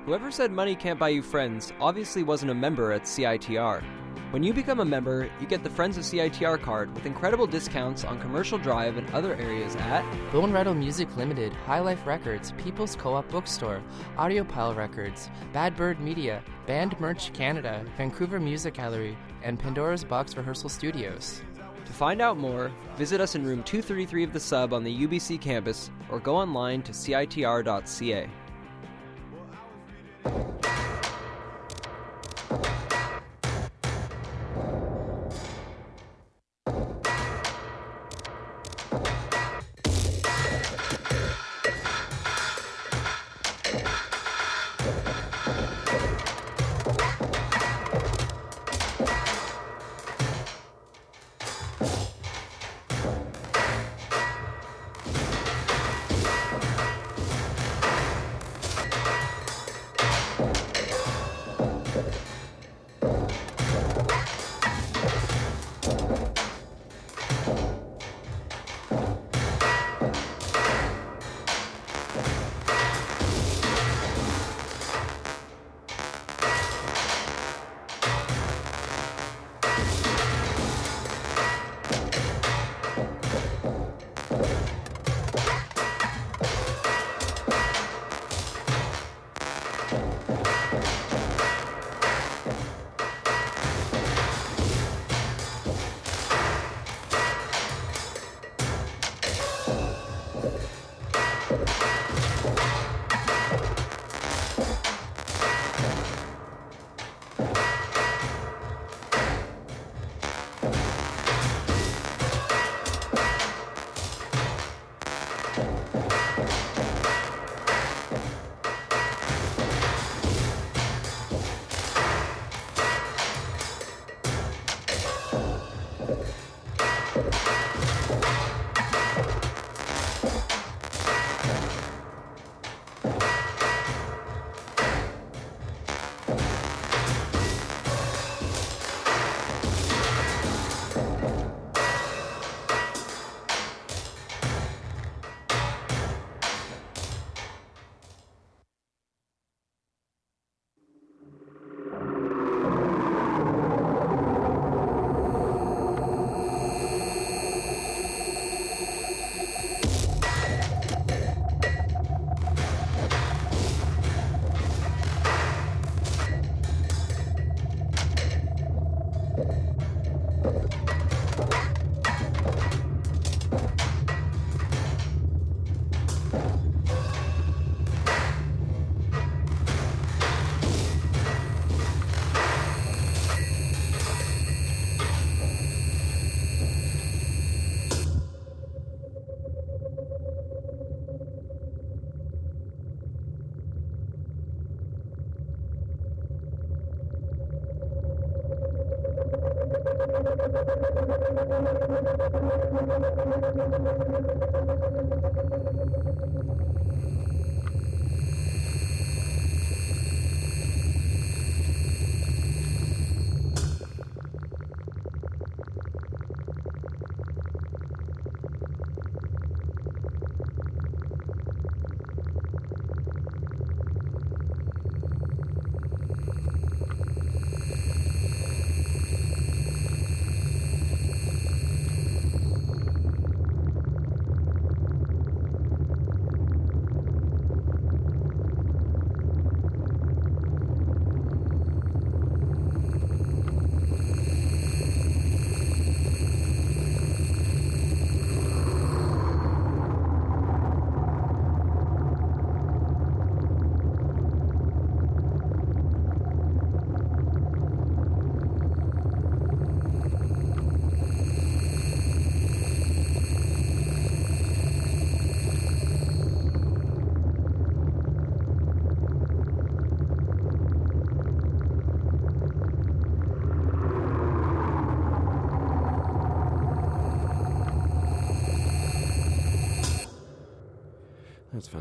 Whoever 0.08 0.30
said 0.30 0.52
money 0.52 0.74
can't 0.74 0.98
buy 0.98 1.10
you 1.10 1.20
friends 1.20 1.70
obviously 1.78 2.22
wasn't 2.22 2.50
a 2.50 2.54
member 2.54 2.92
at 2.92 3.02
CITR. 3.02 3.84
When 4.30 4.42
you 4.42 4.54
become 4.54 4.80
a 4.80 4.84
member, 4.86 5.28
you 5.38 5.46
get 5.46 5.62
the 5.62 5.68
Friends 5.68 5.98
of 5.98 6.02
CITR 6.02 6.62
card 6.62 6.94
with 6.94 7.04
incredible 7.04 7.46
discounts 7.46 8.04
on 8.04 8.18
Commercial 8.18 8.56
Drive 8.56 8.96
and 8.96 9.06
other 9.10 9.34
areas 9.34 9.76
at 9.76 10.02
Bone 10.32 10.50
Rattle 10.50 10.72
Music 10.72 11.14
Limited, 11.18 11.52
High 11.52 11.80
Life 11.80 12.06
Records, 12.06 12.54
People's 12.56 12.96
Co-op 12.96 13.28
Bookstore, 13.28 13.82
Audiopile 14.16 14.74
Records, 14.74 15.28
Bad 15.52 15.76
Bird 15.76 16.00
Media, 16.00 16.42
Band 16.66 16.98
Merch 16.98 17.30
Canada, 17.34 17.84
Vancouver 17.98 18.40
Music 18.40 18.72
Gallery, 18.72 19.14
and 19.42 19.58
Pandora's 19.58 20.04
Box 20.04 20.34
Rehearsal 20.38 20.70
Studios. 20.70 21.42
To 21.84 21.92
find 21.92 22.22
out 22.22 22.38
more, 22.38 22.72
visit 22.96 23.20
us 23.20 23.34
in 23.34 23.44
room 23.44 23.62
233 23.62 24.24
of 24.24 24.32
the 24.32 24.40
sub 24.40 24.72
on 24.72 24.84
the 24.84 25.06
UBC 25.06 25.38
campus 25.38 25.90
or 26.08 26.18
go 26.18 26.34
online 26.34 26.80
to 26.84 26.92
citr.ca. 26.92 28.30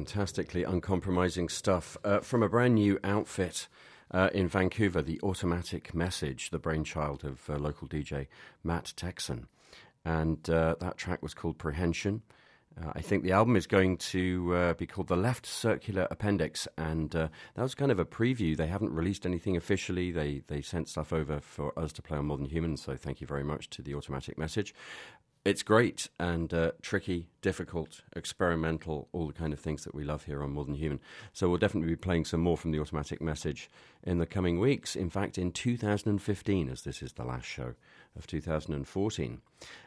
fantastically 0.07 0.63
uncompromising 0.63 1.49
stuff 1.49 1.97
uh, 2.05 2.19
from 2.21 2.41
a 2.41 2.47
brand 2.47 2.75
new 2.75 2.97
outfit 3.03 3.67
uh, 4.11 4.29
in 4.33 4.47
Vancouver, 4.47 5.01
the 5.01 5.19
Automatic 5.21 5.93
Message, 5.93 6.49
the 6.49 6.57
brainchild 6.57 7.25
of 7.25 7.49
uh, 7.49 7.57
local 7.57 7.89
DJ 7.89 8.27
Matt 8.63 8.93
Texan. 8.95 9.47
And 10.05 10.49
uh, 10.49 10.75
that 10.79 10.95
track 10.95 11.21
was 11.21 11.33
called 11.33 11.57
Prehension. 11.57 12.21
Uh, 12.81 12.91
I 12.95 13.01
think 13.01 13.23
the 13.23 13.33
album 13.33 13.57
is 13.57 13.67
going 13.67 13.97
to 13.97 14.55
uh, 14.55 14.73
be 14.75 14.87
called 14.87 15.09
The 15.09 15.17
Left 15.17 15.45
Circular 15.45 16.07
Appendix, 16.09 16.69
and 16.77 17.09
that 17.11 17.31
was 17.57 17.75
kind 17.75 17.91
of 17.91 17.99
a 17.99 18.05
preview. 18.05 18.55
They 18.55 18.67
haven't 18.67 18.93
released 18.93 19.25
anything 19.25 19.57
officially. 19.57 20.11
They 20.11 20.43
they 20.47 20.61
sent 20.61 20.87
stuff 20.87 21.11
over 21.11 21.41
for 21.41 21.77
us 21.77 21.91
to 21.93 22.01
play 22.01 22.17
on 22.17 22.27
More 22.27 22.37
Than 22.37 22.45
Humans, 22.45 22.81
so 22.81 22.95
thank 22.95 23.19
you 23.19 23.27
very 23.27 23.43
much 23.43 23.69
to 23.71 23.81
the 23.81 23.95
automatic 23.95 24.37
message. 24.37 24.73
It's 25.47 25.63
great 25.63 26.09
and 26.19 26.53
uh, 26.53 26.71
tricky, 26.81 27.29
difficult, 27.41 28.01
experimental, 28.13 29.07
all 29.13 29.27
the 29.27 29.33
kind 29.33 29.53
of 29.53 29.61
things 29.61 29.85
that 29.85 29.95
we 29.95 30.03
love 30.03 30.25
here 30.25 30.43
on 30.43 30.51
More 30.51 30.65
Than 30.65 30.73
Human. 30.73 30.99
So 31.31 31.47
we'll 31.47 31.57
definitely 31.57 31.87
be 31.87 31.95
playing 31.95 32.25
some 32.25 32.41
more 32.41 32.57
from 32.57 32.71
the 32.71 32.81
automatic 32.81 33.21
message 33.21 33.69
in 34.03 34.17
the 34.17 34.25
coming 34.25 34.59
weeks. 34.59 34.93
In 34.93 35.09
fact, 35.09 35.37
in 35.37 35.53
2015, 35.53 36.67
as 36.67 36.81
this 36.81 37.01
is 37.01 37.13
the 37.13 37.23
last 37.23 37.45
show 37.45 37.75
of 38.17 38.27
2014. 38.27 39.41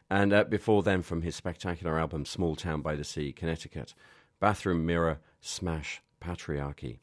And 0.08 0.32
uh, 0.32 0.44
before 0.44 0.82
then, 0.82 1.02
from 1.02 1.20
his 1.20 1.36
spectacular 1.36 1.98
album 1.98 2.24
Small 2.24 2.56
Town 2.56 2.80
by 2.80 2.96
the 2.96 3.04
Sea, 3.04 3.30
Connecticut, 3.30 3.92
Bathroom 4.40 4.86
Mirror, 4.86 5.18
Smash, 5.42 6.00
Patriarchy. 6.22 7.00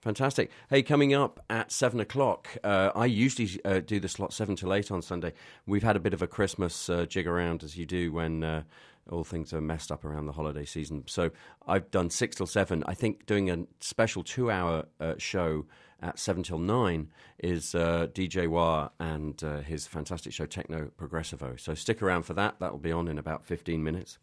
Fantastic. 0.00 0.50
Hey, 0.70 0.84
coming 0.84 1.12
up 1.12 1.44
at 1.50 1.72
seven 1.72 1.98
o'clock, 1.98 2.48
uh, 2.62 2.92
I 2.94 3.06
usually 3.06 3.60
uh, 3.64 3.80
do 3.80 3.98
the 3.98 4.08
slot 4.08 4.32
seven 4.32 4.54
till 4.54 4.72
eight 4.72 4.92
on 4.92 5.02
Sunday. 5.02 5.32
We've 5.66 5.82
had 5.82 5.96
a 5.96 6.00
bit 6.00 6.14
of 6.14 6.22
a 6.22 6.28
Christmas 6.28 6.88
uh, 6.88 7.04
jig 7.06 7.26
around, 7.26 7.64
as 7.64 7.76
you 7.76 7.84
do 7.84 8.12
when 8.12 8.44
uh, 8.44 8.62
all 9.10 9.24
things 9.24 9.52
are 9.52 9.60
messed 9.60 9.90
up 9.90 10.04
around 10.04 10.26
the 10.26 10.32
holiday 10.32 10.64
season. 10.64 11.02
So 11.06 11.30
I've 11.66 11.90
done 11.90 12.10
six 12.10 12.36
till 12.36 12.46
seven. 12.46 12.84
I 12.86 12.94
think 12.94 13.26
doing 13.26 13.50
a 13.50 13.64
special 13.80 14.22
two 14.22 14.52
hour 14.52 14.86
uh, 15.00 15.14
show 15.18 15.66
at 16.00 16.18
7 16.18 16.42
till 16.42 16.58
9 16.58 17.08
is 17.40 17.74
uh, 17.74 18.06
DJ 18.12 18.48
Wah 18.48 18.90
and 18.98 19.42
uh, 19.42 19.60
his 19.60 19.86
fantastic 19.86 20.32
show 20.32 20.46
Techno 20.46 20.90
Progressivo. 20.98 21.58
So 21.58 21.74
stick 21.74 22.02
around 22.02 22.22
for 22.22 22.34
that. 22.34 22.60
That 22.60 22.72
will 22.72 22.78
be 22.78 22.92
on 22.92 23.08
in 23.08 23.18
about 23.18 23.44
15 23.44 23.82
minutes. 23.82 24.18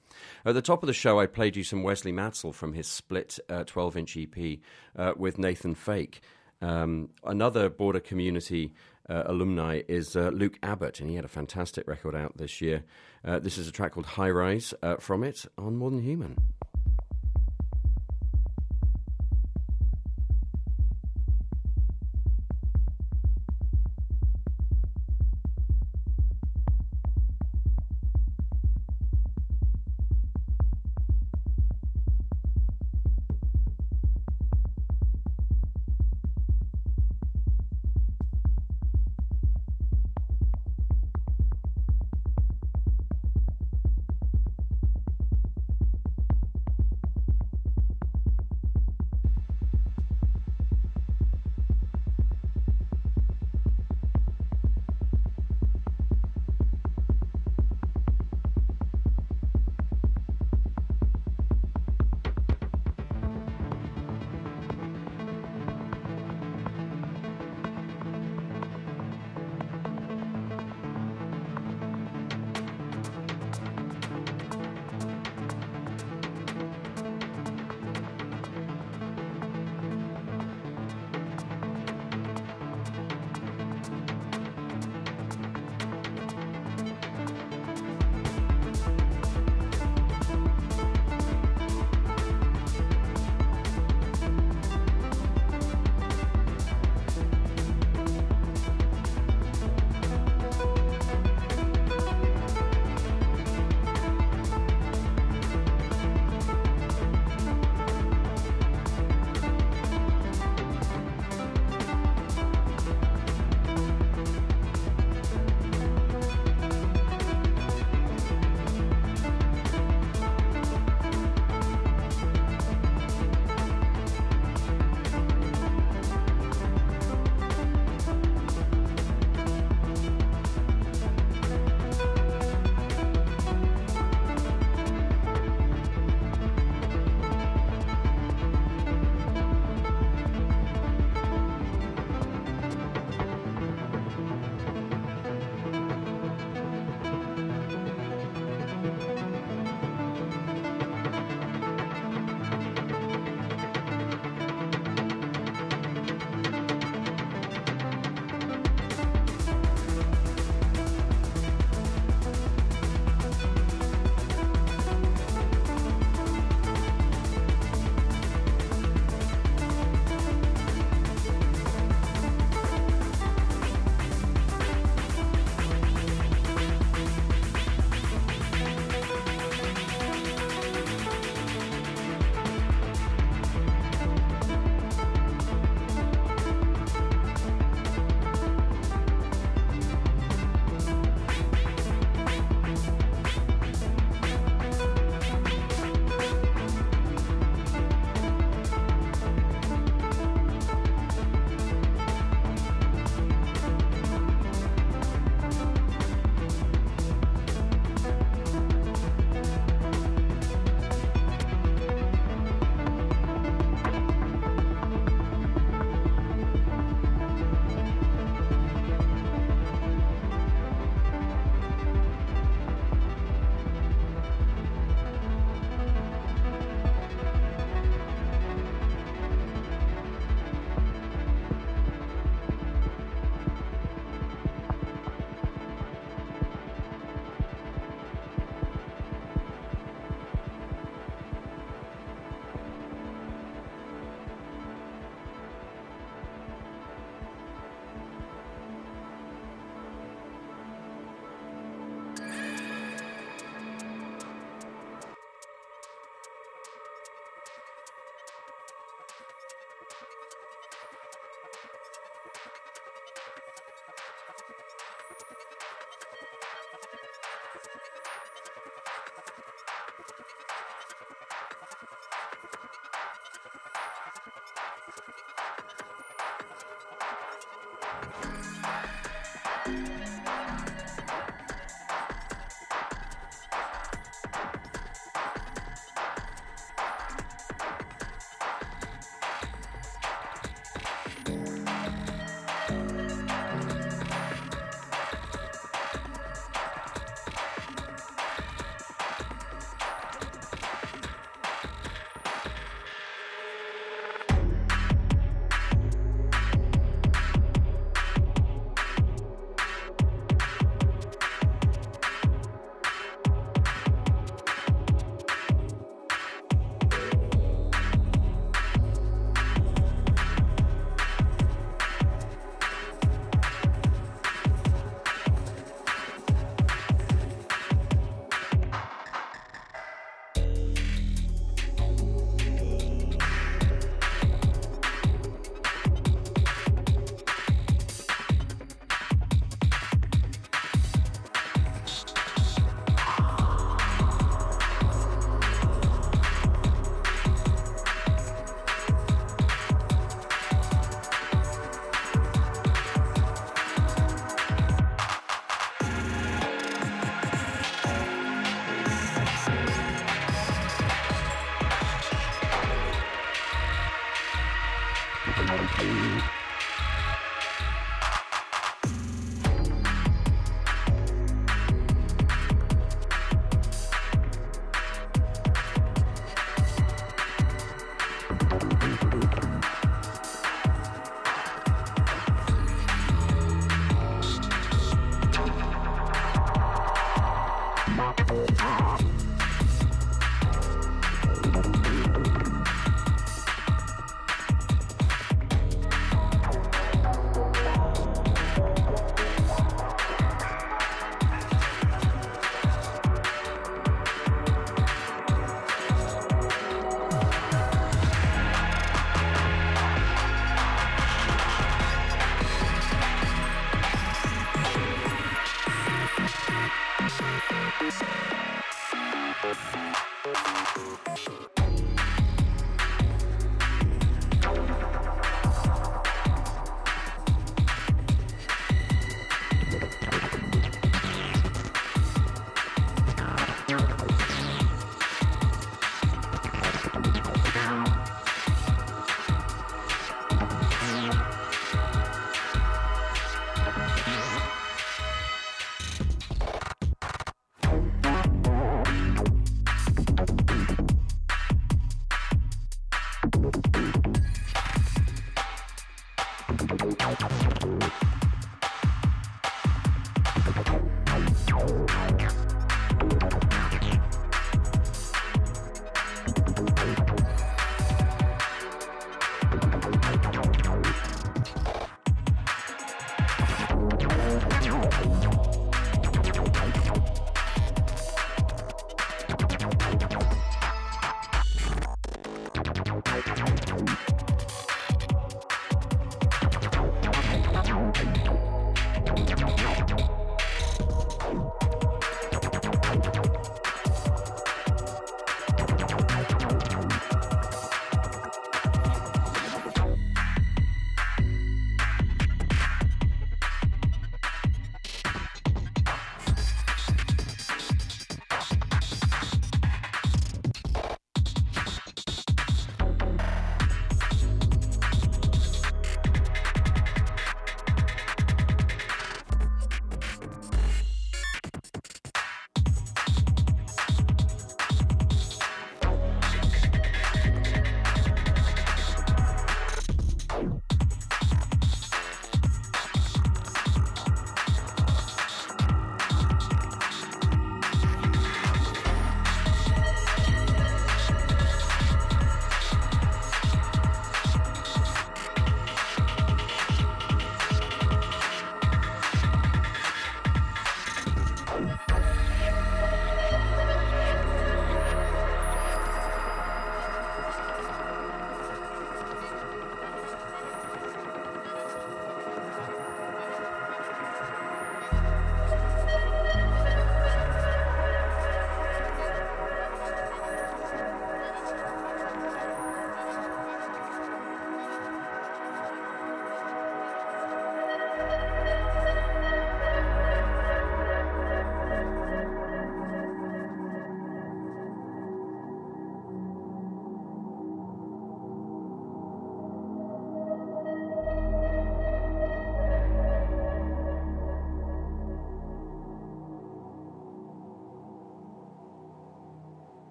At 0.46 0.54
the 0.54 0.62
top 0.62 0.84
of 0.84 0.88
the 0.88 0.94
show, 0.94 1.20
I 1.20 1.26
played 1.26 1.56
you 1.56 1.64
some 1.64 1.84
Wesley 1.84 2.12
Matsell 2.12 2.54
from 2.54 2.74
his 2.74 2.88
split 2.88 3.40
12 3.66 3.98
inch 3.98 4.18
EP 4.18 4.60
uh, 4.96 5.14
with 5.18 5.38
Nathan 5.38 5.76
Fake. 5.76 6.22
Um, 6.62 7.10
another 7.24 7.70
border 7.70 8.00
community 8.00 8.74
uh, 9.10 9.24
alumni 9.26 9.82
is 9.88 10.16
uh, 10.16 10.30
Luke 10.34 10.58
Abbott, 10.64 11.00
and 11.00 11.10
he 11.10 11.16
had 11.16 11.26
a 11.26 11.30
fantastic 11.30 11.88
record 11.88 12.16
out 12.16 12.38
this 12.38 12.62
year. 12.62 12.84
Uh, 13.24 13.40
this 13.40 13.58
is 13.58 13.68
a 13.68 13.72
track 13.72 13.92
called 13.92 14.06
High 14.06 14.30
Rise 14.30 14.74
from 15.00 15.24
it 15.24 15.46
on 15.58 15.76
More 15.76 15.92
Than 15.92 16.02
Human. 16.02 16.38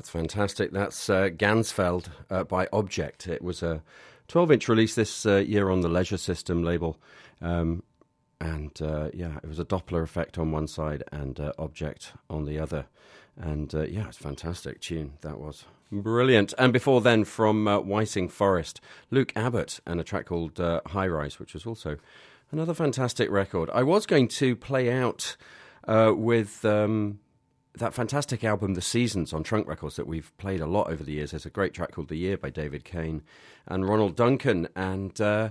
That's 0.00 0.08
fantastic. 0.08 0.72
That's 0.72 1.10
uh, 1.10 1.28
Ganzfeld 1.28 2.06
uh, 2.30 2.44
by 2.44 2.64
Objekt. 2.68 3.28
It 3.28 3.42
was 3.42 3.62
a 3.62 3.82
12 4.28 4.52
inch 4.52 4.66
release 4.66 4.94
this 4.94 5.26
uh, 5.26 5.36
year 5.36 5.68
on 5.68 5.82
the 5.82 5.90
Leisure 5.90 6.16
System 6.16 6.64
label. 6.64 6.96
Um, 7.42 7.82
and 8.40 8.72
uh, 8.80 9.10
yeah, 9.12 9.36
it 9.42 9.46
was 9.46 9.58
a 9.58 9.64
Dopplereffekt 9.66 10.38
on 10.38 10.52
one 10.52 10.68
side 10.68 11.04
and 11.12 11.38
uh, 11.38 11.52
Objekt 11.58 12.12
on 12.30 12.46
the 12.46 12.58
other. 12.58 12.86
And 13.36 13.74
uh, 13.74 13.82
yeah, 13.82 14.08
it's 14.08 14.18
a 14.18 14.22
fantastic 14.22 14.80
tune. 14.80 15.18
That 15.20 15.38
was 15.38 15.66
brilliant. 15.92 16.54
And 16.56 16.72
before 16.72 17.02
then, 17.02 17.24
from 17.24 17.68
uh, 17.68 17.80
Wysing 17.80 18.30
Forest, 18.30 18.80
Luke 19.10 19.34
Abbott 19.36 19.80
and 19.86 20.00
a 20.00 20.02
track 20.02 20.24
called 20.24 20.56
High 20.56 21.08
Rise, 21.08 21.38
which 21.38 21.52
was 21.52 21.66
also 21.66 21.98
another 22.50 22.72
fantastic 22.72 23.30
record. 23.30 23.68
I 23.68 23.82
was 23.82 24.06
going 24.06 24.28
to 24.28 24.56
play 24.56 24.90
out 24.90 25.36
with. 25.86 26.64
Um, 26.64 27.18
that 27.80 27.94
fantastic 27.94 28.44
album, 28.44 28.74
The 28.74 28.80
Seasons, 28.80 29.32
on 29.32 29.42
Trunk 29.42 29.66
Records, 29.66 29.96
that 29.96 30.06
we've 30.06 30.32
played 30.38 30.60
a 30.60 30.66
lot 30.66 30.88
over 30.88 31.02
the 31.02 31.12
years. 31.12 31.32
There's 31.32 31.46
a 31.46 31.50
great 31.50 31.74
track 31.74 31.92
called 31.92 32.08
The 32.08 32.16
Year 32.16 32.36
by 32.36 32.50
David 32.50 32.84
Cain 32.84 33.22
and 33.66 33.88
Ronald 33.88 34.16
Duncan, 34.16 34.68
and 34.76 35.20
uh, 35.20 35.50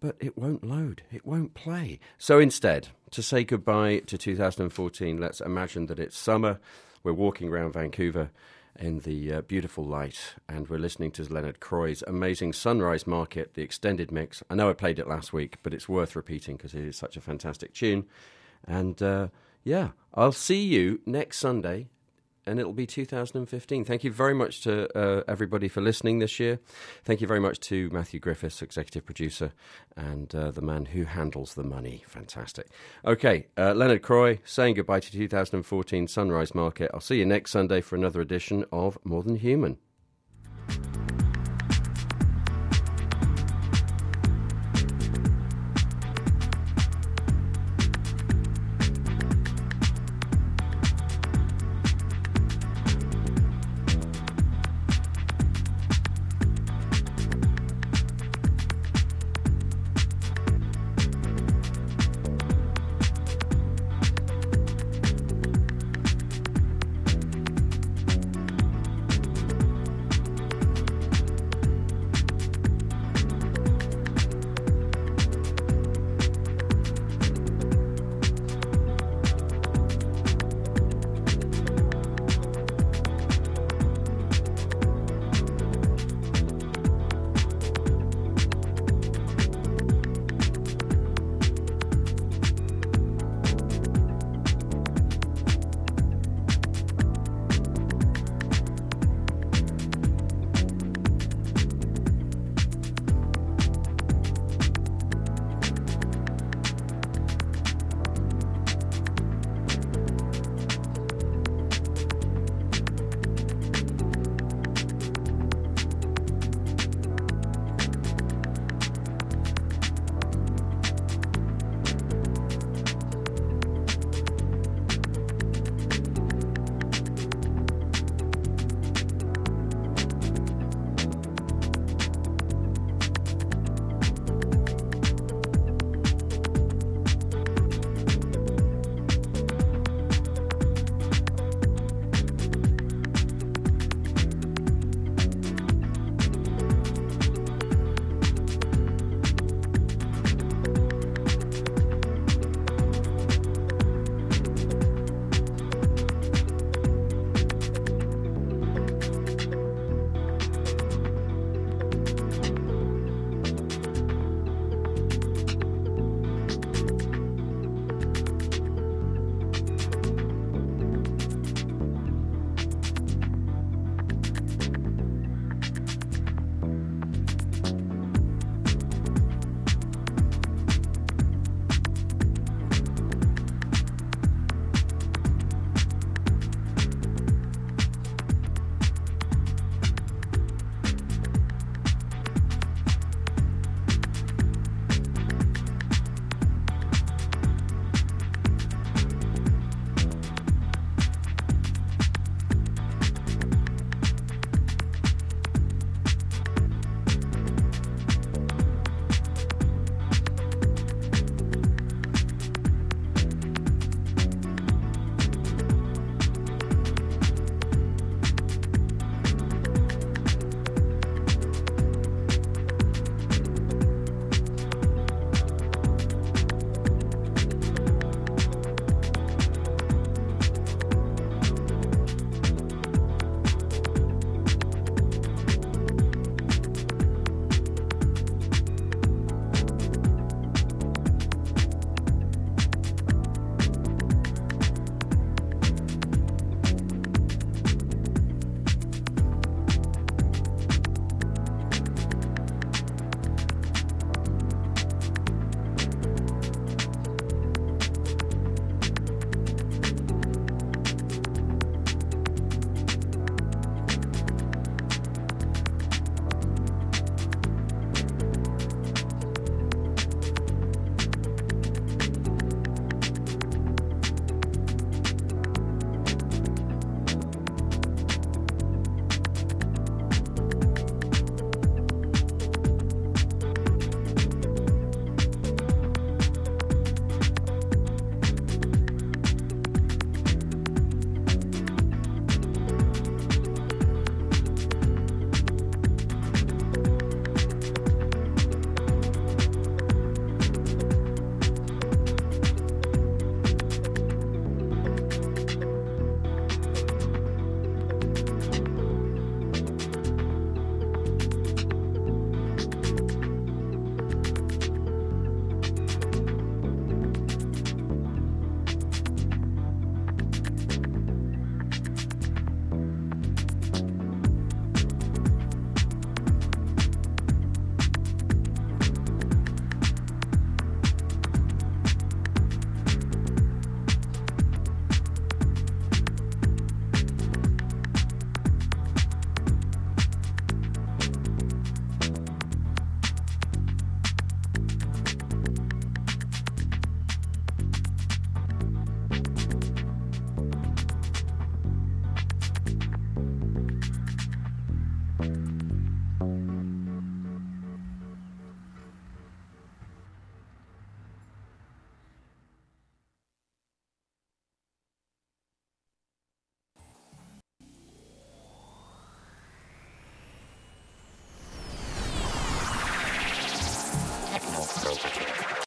but 0.00 0.16
it 0.20 0.38
won't 0.38 0.64
load, 0.64 1.02
it 1.12 1.26
won't 1.26 1.54
play. 1.54 1.98
So 2.16 2.38
instead, 2.38 2.88
to 3.10 3.22
say 3.22 3.44
goodbye 3.44 3.98
to 4.06 4.16
2014, 4.16 5.18
let's 5.18 5.40
imagine 5.40 5.86
that 5.86 5.98
it's 5.98 6.16
summer. 6.16 6.60
We're 7.02 7.12
walking 7.12 7.48
around 7.48 7.72
Vancouver 7.72 8.30
in 8.78 9.00
the 9.00 9.34
uh, 9.34 9.40
beautiful 9.42 9.84
light, 9.84 10.34
and 10.48 10.68
we're 10.68 10.78
listening 10.78 11.10
to 11.12 11.24
Leonard 11.24 11.58
Croy's 11.58 12.02
amazing 12.06 12.52
Sunrise 12.52 13.06
Market, 13.06 13.54
the 13.54 13.62
extended 13.62 14.12
mix. 14.12 14.42
I 14.48 14.54
know 14.54 14.70
I 14.70 14.74
played 14.74 14.98
it 14.98 15.08
last 15.08 15.32
week, 15.32 15.58
but 15.62 15.74
it's 15.74 15.88
worth 15.88 16.14
repeating 16.14 16.56
because 16.56 16.74
it 16.74 16.84
is 16.84 16.96
such 16.96 17.16
a 17.16 17.20
fantastic 17.20 17.74
tune. 17.74 18.06
And 18.66 19.02
uh, 19.02 19.28
yeah, 19.64 19.90
I'll 20.14 20.32
see 20.32 20.62
you 20.62 21.00
next 21.06 21.38
Sunday, 21.38 21.88
and 22.46 22.58
it'll 22.58 22.72
be 22.72 22.86
2015. 22.86 23.84
Thank 23.84 24.04
you 24.04 24.10
very 24.10 24.34
much 24.34 24.62
to 24.62 24.88
uh, 24.98 25.22
everybody 25.28 25.68
for 25.68 25.80
listening 25.80 26.18
this 26.18 26.40
year. 26.40 26.58
Thank 27.04 27.20
you 27.20 27.26
very 27.26 27.40
much 27.40 27.60
to 27.60 27.90
Matthew 27.90 28.20
Griffiths, 28.20 28.62
executive 28.62 29.04
producer, 29.04 29.52
and 29.96 30.34
uh, 30.34 30.50
the 30.50 30.62
man 30.62 30.86
who 30.86 31.04
handles 31.04 31.54
the 31.54 31.64
money. 31.64 32.04
Fantastic. 32.08 32.68
Okay, 33.04 33.46
uh, 33.56 33.74
Leonard 33.74 34.02
Croy 34.02 34.40
saying 34.44 34.74
goodbye 34.74 35.00
to 35.00 35.12
2014 35.12 36.08
Sunrise 36.08 36.54
Market. 36.54 36.90
I'll 36.94 37.00
see 37.00 37.18
you 37.18 37.26
next 37.26 37.50
Sunday 37.50 37.80
for 37.80 37.96
another 37.96 38.20
edition 38.20 38.64
of 38.72 38.98
More 39.04 39.22
Than 39.22 39.36
Human. 39.36 39.78